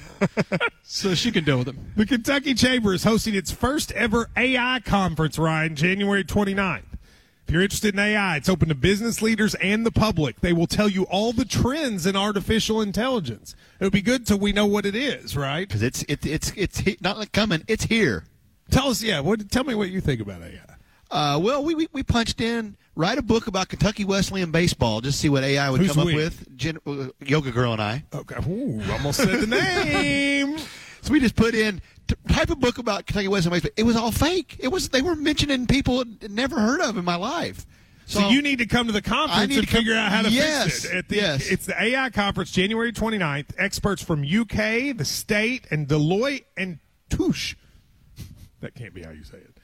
[0.83, 1.91] So she can deal with him.
[1.97, 6.83] The Kentucky Chamber is hosting its first ever AI conference, Ryan, January 29th.
[7.47, 10.41] If you're interested in AI, it's open to business leaders and the public.
[10.41, 13.55] They will tell you all the trends in artificial intelligence.
[13.79, 15.65] It would be good till we know what it is, right?
[15.65, 17.63] Because it's it's it's it's not like coming.
[17.69, 18.25] It's here.
[18.69, 19.21] Tell us, yeah.
[19.21, 19.49] What?
[19.49, 20.59] Tell me what you think about AI.
[21.09, 24.99] Uh, well, we, we we punched in write a book about Kentucky Wesleyan baseball.
[24.99, 26.11] Just see what AI would Who's come we?
[26.13, 26.57] up with.
[26.57, 28.03] Jen, uh, Yoga Girl and I.
[28.13, 28.35] Okay.
[28.49, 30.57] Ooh, almost said the name.
[31.07, 31.81] So we just put in
[32.29, 33.71] type a book about Kentucky Wesleyan baseball.
[33.77, 34.57] It was all fake.
[34.59, 37.65] It was they were mentioning people I'd never heard of in my life.
[38.09, 40.29] So, you need to come to the conference and to come- figure out how to
[40.29, 40.95] Yes, fix it.
[40.95, 41.49] At the, yes.
[41.49, 43.47] It's the AI conference, January 29th.
[43.57, 46.79] Experts from UK, the state, and Deloitte and
[47.09, 47.55] Touche.
[48.61, 49.56] That can't be how you say it.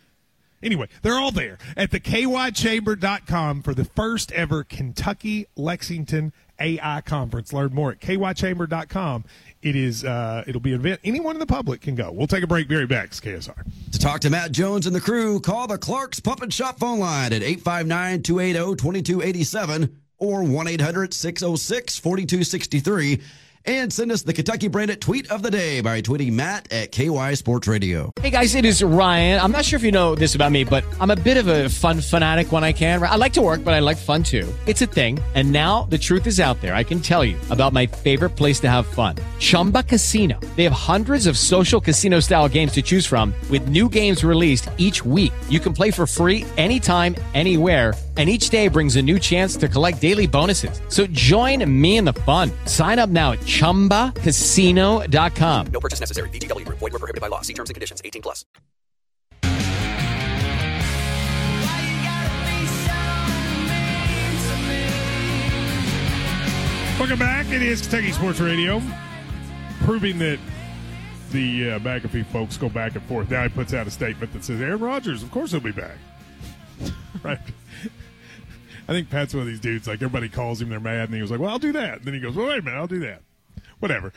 [0.64, 7.52] Anyway, they're all there at the kychamber.com for the first ever Kentucky Lexington AI conference.
[7.52, 9.26] Learn more at kychamber.com.
[9.62, 12.12] It is uh, it'll be an event anyone in the public can go.
[12.12, 12.68] We'll take a break.
[12.68, 13.08] Be right back.
[13.08, 13.92] It's KSR.
[13.92, 17.00] To talk to Matt Jones and the crew, call the Clark's Pump and Shop phone
[17.00, 23.22] line at 859 280 2287 or 1 800 606 4263.
[23.66, 27.36] And send us the Kentucky branded tweet of the day by tweeting Matt at KY
[27.36, 28.12] Sports Radio.
[28.20, 29.40] Hey guys, it is Ryan.
[29.40, 31.70] I'm not sure if you know this about me, but I'm a bit of a
[31.70, 33.02] fun fanatic when I can.
[33.02, 34.54] I like to work, but I like fun too.
[34.68, 35.18] It's a thing.
[35.34, 36.76] And now the truth is out there.
[36.76, 40.40] I can tell you about my favorite place to have fun Chumba Casino.
[40.58, 44.70] They have hundreds of social casino style games to choose from, with new games released
[44.78, 45.34] each week.
[45.50, 49.68] You can play for free anytime, anywhere and each day brings a new chance to
[49.68, 50.80] collect daily bonuses.
[50.90, 52.52] So join me in the fun.
[52.68, 55.68] Sign up now at ChumbaCasino.com.
[55.74, 56.30] No purchase necessary.
[56.30, 56.78] VGW Group.
[56.78, 57.42] Void were prohibited by law.
[57.42, 58.04] See terms and conditions.
[58.06, 58.46] 18 plus.
[67.00, 67.48] Welcome back.
[67.48, 68.82] It is Kentucky Sports Radio,
[69.82, 70.40] proving that
[71.32, 73.30] the uh, McAfee folks go back and forth.
[73.30, 75.98] Now he puts out a statement that says Aaron Rodgers, of course he'll be back.
[77.24, 77.40] right.
[78.94, 79.88] I think Pat's one of these dudes.
[79.88, 82.06] Like everybody calls him, they're mad, and he was like, "Well, I'll do that." And
[82.06, 83.24] then he goes, "Well, wait a minute, I'll do that."
[83.80, 84.14] Whatever.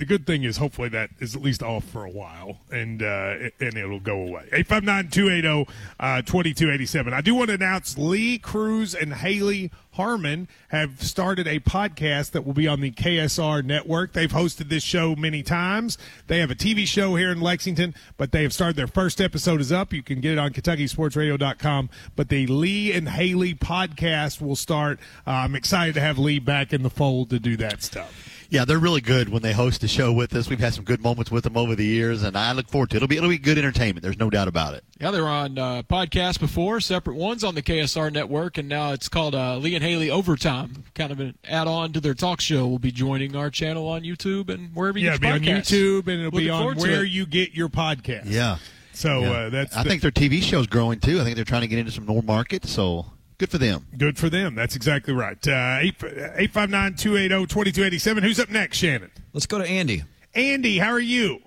[0.00, 3.50] The good thing is, hopefully, that is at least off for a while, and uh,
[3.60, 4.48] and it'll go away.
[4.50, 7.12] 859-280-2287.
[7.12, 12.46] I do want to announce Lee Cruse and Haley Harmon have started a podcast that
[12.46, 14.14] will be on the KSR network.
[14.14, 15.98] They've hosted this show many times.
[16.28, 19.60] They have a TV show here in Lexington, but they have started their first episode
[19.60, 19.92] is up.
[19.92, 21.90] You can get it on KentuckySportsRadio.com.
[22.16, 24.98] But the Lee and Haley podcast will start.
[25.26, 28.39] Uh, I'm excited to have Lee back in the fold to do that stuff.
[28.50, 30.50] Yeah, they're really good when they host a show with us.
[30.50, 32.96] We've had some good moments with them over the years, and I look forward to
[32.96, 32.98] it.
[32.98, 34.02] It'll be it'll be good entertainment.
[34.02, 34.82] There's no doubt about it.
[35.00, 38.92] Yeah, they were on uh, podcasts before, separate ones on the KSR network, and now
[38.92, 42.66] it's called uh, Lee and Haley Overtime, kind of an add-on to their talk show.
[42.66, 45.52] We'll be joining our channel on YouTube and wherever you yeah, get it'll your be
[45.52, 45.62] on.
[45.62, 48.22] YouTube and it'll be on where you get your podcast.
[48.26, 48.58] Yeah.
[48.92, 49.30] So Yeah.
[49.30, 51.20] uh, that's I the- think their TV show's growing too.
[51.20, 53.06] I think they're trying to get into some more markets, so
[53.40, 53.86] good for them.
[53.96, 54.54] Good for them.
[54.54, 55.36] That's exactly right.
[55.48, 58.22] Uh, 859 280 2287.
[58.22, 59.10] Who's up next, Shannon?
[59.32, 60.04] Let's go to Andy.
[60.34, 61.40] Andy, how are you?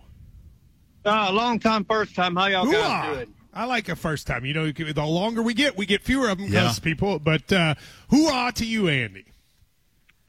[1.06, 2.36] Uh, long time, first time.
[2.36, 2.72] How y'all Hooah.
[2.72, 3.34] guys doing?
[3.54, 4.44] I like a first time.
[4.44, 6.74] You know, the longer we get, we get fewer of them Yeah.
[6.82, 7.20] people.
[7.20, 7.76] But uh,
[8.10, 9.26] hooah to you, Andy.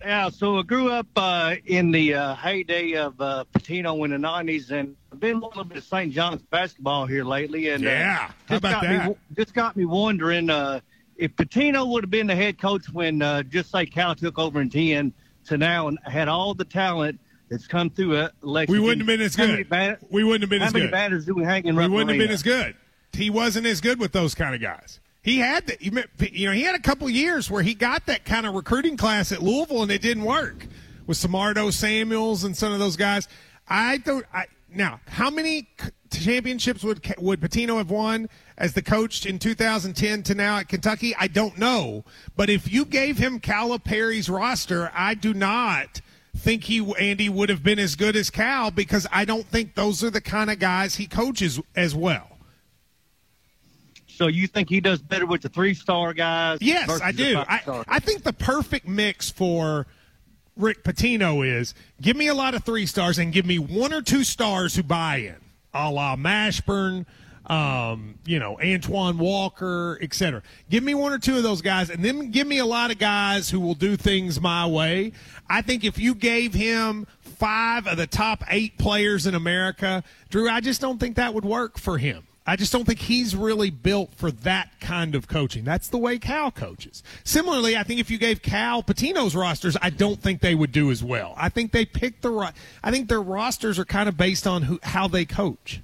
[0.00, 4.18] Yeah, so I grew up uh, in the uh, heyday of uh, Pitino in the
[4.18, 6.12] '90s, and I've been a little bit of St.
[6.12, 7.70] John's basketball here lately.
[7.70, 9.08] And Yeah, uh, how just about got that?
[9.08, 10.80] Me, just got me wondering uh,
[11.16, 14.60] if Pitino would have been the head coach when uh, just say Cal took over
[14.60, 15.12] in ten
[15.46, 18.82] to now and had all the talent that's come through uh, Lexington.
[18.82, 19.50] We wouldn't have been as good.
[19.50, 20.78] many ba- we wouldn't have been as good.
[20.78, 22.74] how many batters do we hang in we wouldn't have been as good.
[23.12, 25.00] He wasn't as good with those kind of guys.
[25.22, 28.44] He had, the, you know, he had a couple years where he got that kind
[28.44, 30.66] of recruiting class at Louisville, and it didn't work
[31.06, 33.26] with Samardo Samuels and some of those guys.
[33.66, 34.26] I don't.
[34.34, 35.68] I, now, how many
[36.10, 41.14] championships would would Pitino have won as the coach in 2010 to now at Kentucky?
[41.16, 42.04] I don't know.
[42.36, 46.00] But if you gave him Calipari's roster, I do not
[46.36, 50.02] think he Andy would have been as good as Cal because I don't think those
[50.02, 52.30] are the kind of guys he coaches as well.
[54.06, 56.58] So you think he does better with the three-star guys?
[56.60, 57.38] Yes, I do.
[57.38, 57.84] I.
[57.88, 59.86] I think the perfect mix for
[60.56, 64.02] Rick Pitino is give me a lot of three stars and give me one or
[64.02, 65.36] two stars who buy in,
[65.72, 67.06] a la Mashburn,
[67.46, 70.42] um, you know, Antoine Walker, etc.
[70.70, 72.98] Give me one or two of those guys, and then give me a lot of
[72.98, 75.12] guys who will do things my way.
[75.48, 80.48] I think if you gave him five of the top eight players in America, Drew,
[80.48, 82.24] I just don't think that would work for him.
[82.46, 85.64] I just don't think he's really built for that kind of coaching.
[85.64, 87.02] That's the way Cal coaches.
[87.24, 90.90] Similarly, I think if you gave Cal Pitino's rosters, I don't think they would do
[90.90, 91.32] as well.
[91.38, 92.52] I think they picked the right.
[92.82, 95.80] I think their rosters are kind of based on who how they coach.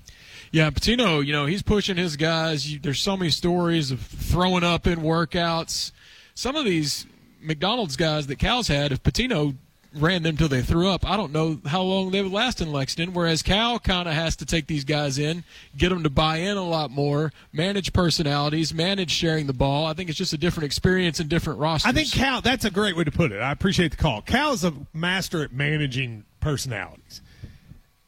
[0.52, 2.70] Yeah, Pitino, you know, he's pushing his guys.
[2.70, 5.92] You, there's so many stories of throwing up in workouts.
[6.34, 7.06] Some of these
[7.40, 9.56] McDonald's guys that Cal's had, if Pitino
[9.94, 12.72] ran them till they threw up, I don't know how long they would last in
[12.72, 13.14] Lexington.
[13.14, 15.44] Whereas Cal kind of has to take these guys in,
[15.76, 19.86] get them to buy in a lot more, manage personalities, manage sharing the ball.
[19.86, 21.88] I think it's just a different experience and different rosters.
[21.88, 22.40] I think Cal.
[22.40, 23.40] That's a great way to put it.
[23.40, 24.22] I appreciate the call.
[24.22, 27.20] Cal is a master at managing personalities.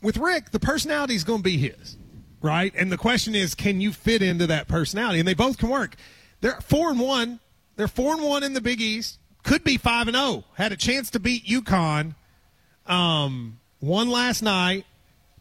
[0.01, 1.97] With Rick, the personality is going to be his,
[2.43, 2.73] right?
[2.77, 5.21] And the question is, can you fit into that personality?
[5.21, 5.97] And they both can work.
[6.41, 7.41] They're four and one.
[7.77, 9.19] They're four and one in the Big East.
[9.45, 10.45] Could be five and zero.
[10.55, 12.15] Had a chance to beat UConn.
[12.87, 14.85] Um, won last night.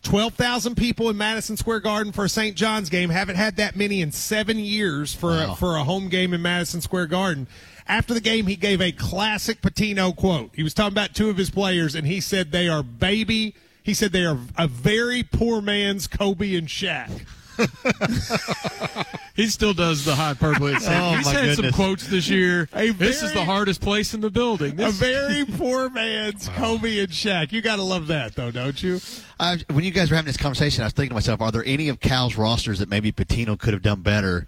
[0.03, 2.55] 12,000 people in Madison Square Garden for a St.
[2.55, 3.09] John's game.
[3.09, 6.81] Haven't had that many in seven years for, a, for a home game in Madison
[6.81, 7.47] Square Garden.
[7.87, 10.51] After the game, he gave a classic Pitino quote.
[10.55, 13.53] He was talking about two of his players, and he said they are baby.
[13.83, 17.25] He said they are a very poor man's Kobe and Shaq.
[19.35, 20.75] He still does the hyperbole.
[20.75, 21.03] at Sam.
[21.03, 22.67] Oh, He's my had some quotes this year.
[22.73, 24.79] A this is the hardest place in the building.
[24.79, 27.51] A very poor man's Kobe and Shaq.
[27.51, 28.99] You got to love that, though, don't you?
[29.39, 31.63] I, when you guys were having this conversation, I was thinking to myself, are there
[31.65, 34.47] any of Cal's rosters that maybe Pitino could have done better?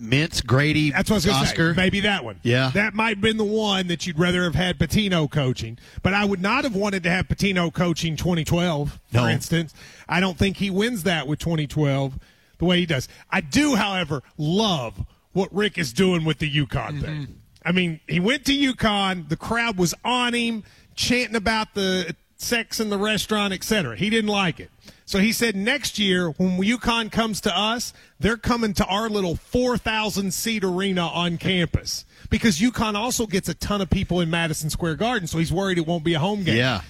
[0.00, 1.74] Mintz, Grady, That's what I was going to Oscar.
[1.74, 1.76] say.
[1.76, 2.40] Maybe that one.
[2.42, 2.70] Yeah.
[2.72, 5.78] That might have been the one that you'd rather have had Pitino coaching.
[6.02, 9.74] But I would not have wanted to have Pitino coaching 2012, for instance.
[10.08, 12.18] I don't think he wins that with 2012
[12.58, 13.08] the way he does.
[13.30, 17.22] I do, however, love what Rick is doing with the UConn thing.
[17.22, 17.32] Mm-hmm.
[17.64, 19.28] I mean, he went to UConn.
[19.28, 23.96] The crowd was on him, chanting about the sex in the restaurant, etc.
[23.96, 24.70] He didn't like it.
[25.10, 29.34] So he said next year, when UConn comes to us, they're coming to our little
[29.34, 34.70] 4,000 seat arena on campus because UConn also gets a ton of people in Madison
[34.70, 35.26] Square Garden.
[35.26, 36.58] So he's worried it won't be a home game.
[36.58, 36.82] Yeah.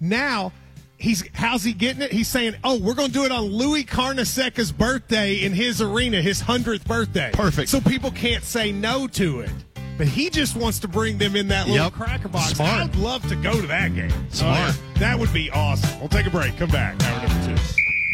[0.00, 0.52] Now,
[0.98, 2.12] he's how's he getting it?
[2.12, 6.20] He's saying, "Oh, we're going to do it on Louis Carnesecca's birthday in his arena,
[6.20, 7.30] his hundredth birthday.
[7.32, 7.70] Perfect.
[7.70, 9.50] So people can't say no to it."
[9.98, 11.92] But he just wants to bring them in that little Yep.
[11.92, 12.50] cracker box.
[12.54, 12.80] Smart.
[12.80, 14.10] I'd love to go to that game.
[14.12, 14.58] Oh, Smart.
[14.58, 14.98] Oh, yeah.
[15.00, 16.00] That would be awesome.
[16.00, 16.56] We'll take a break.
[16.56, 17.00] Come back.
[17.04, 17.62] Hour number two.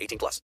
[0.00, 0.40] 18 plus.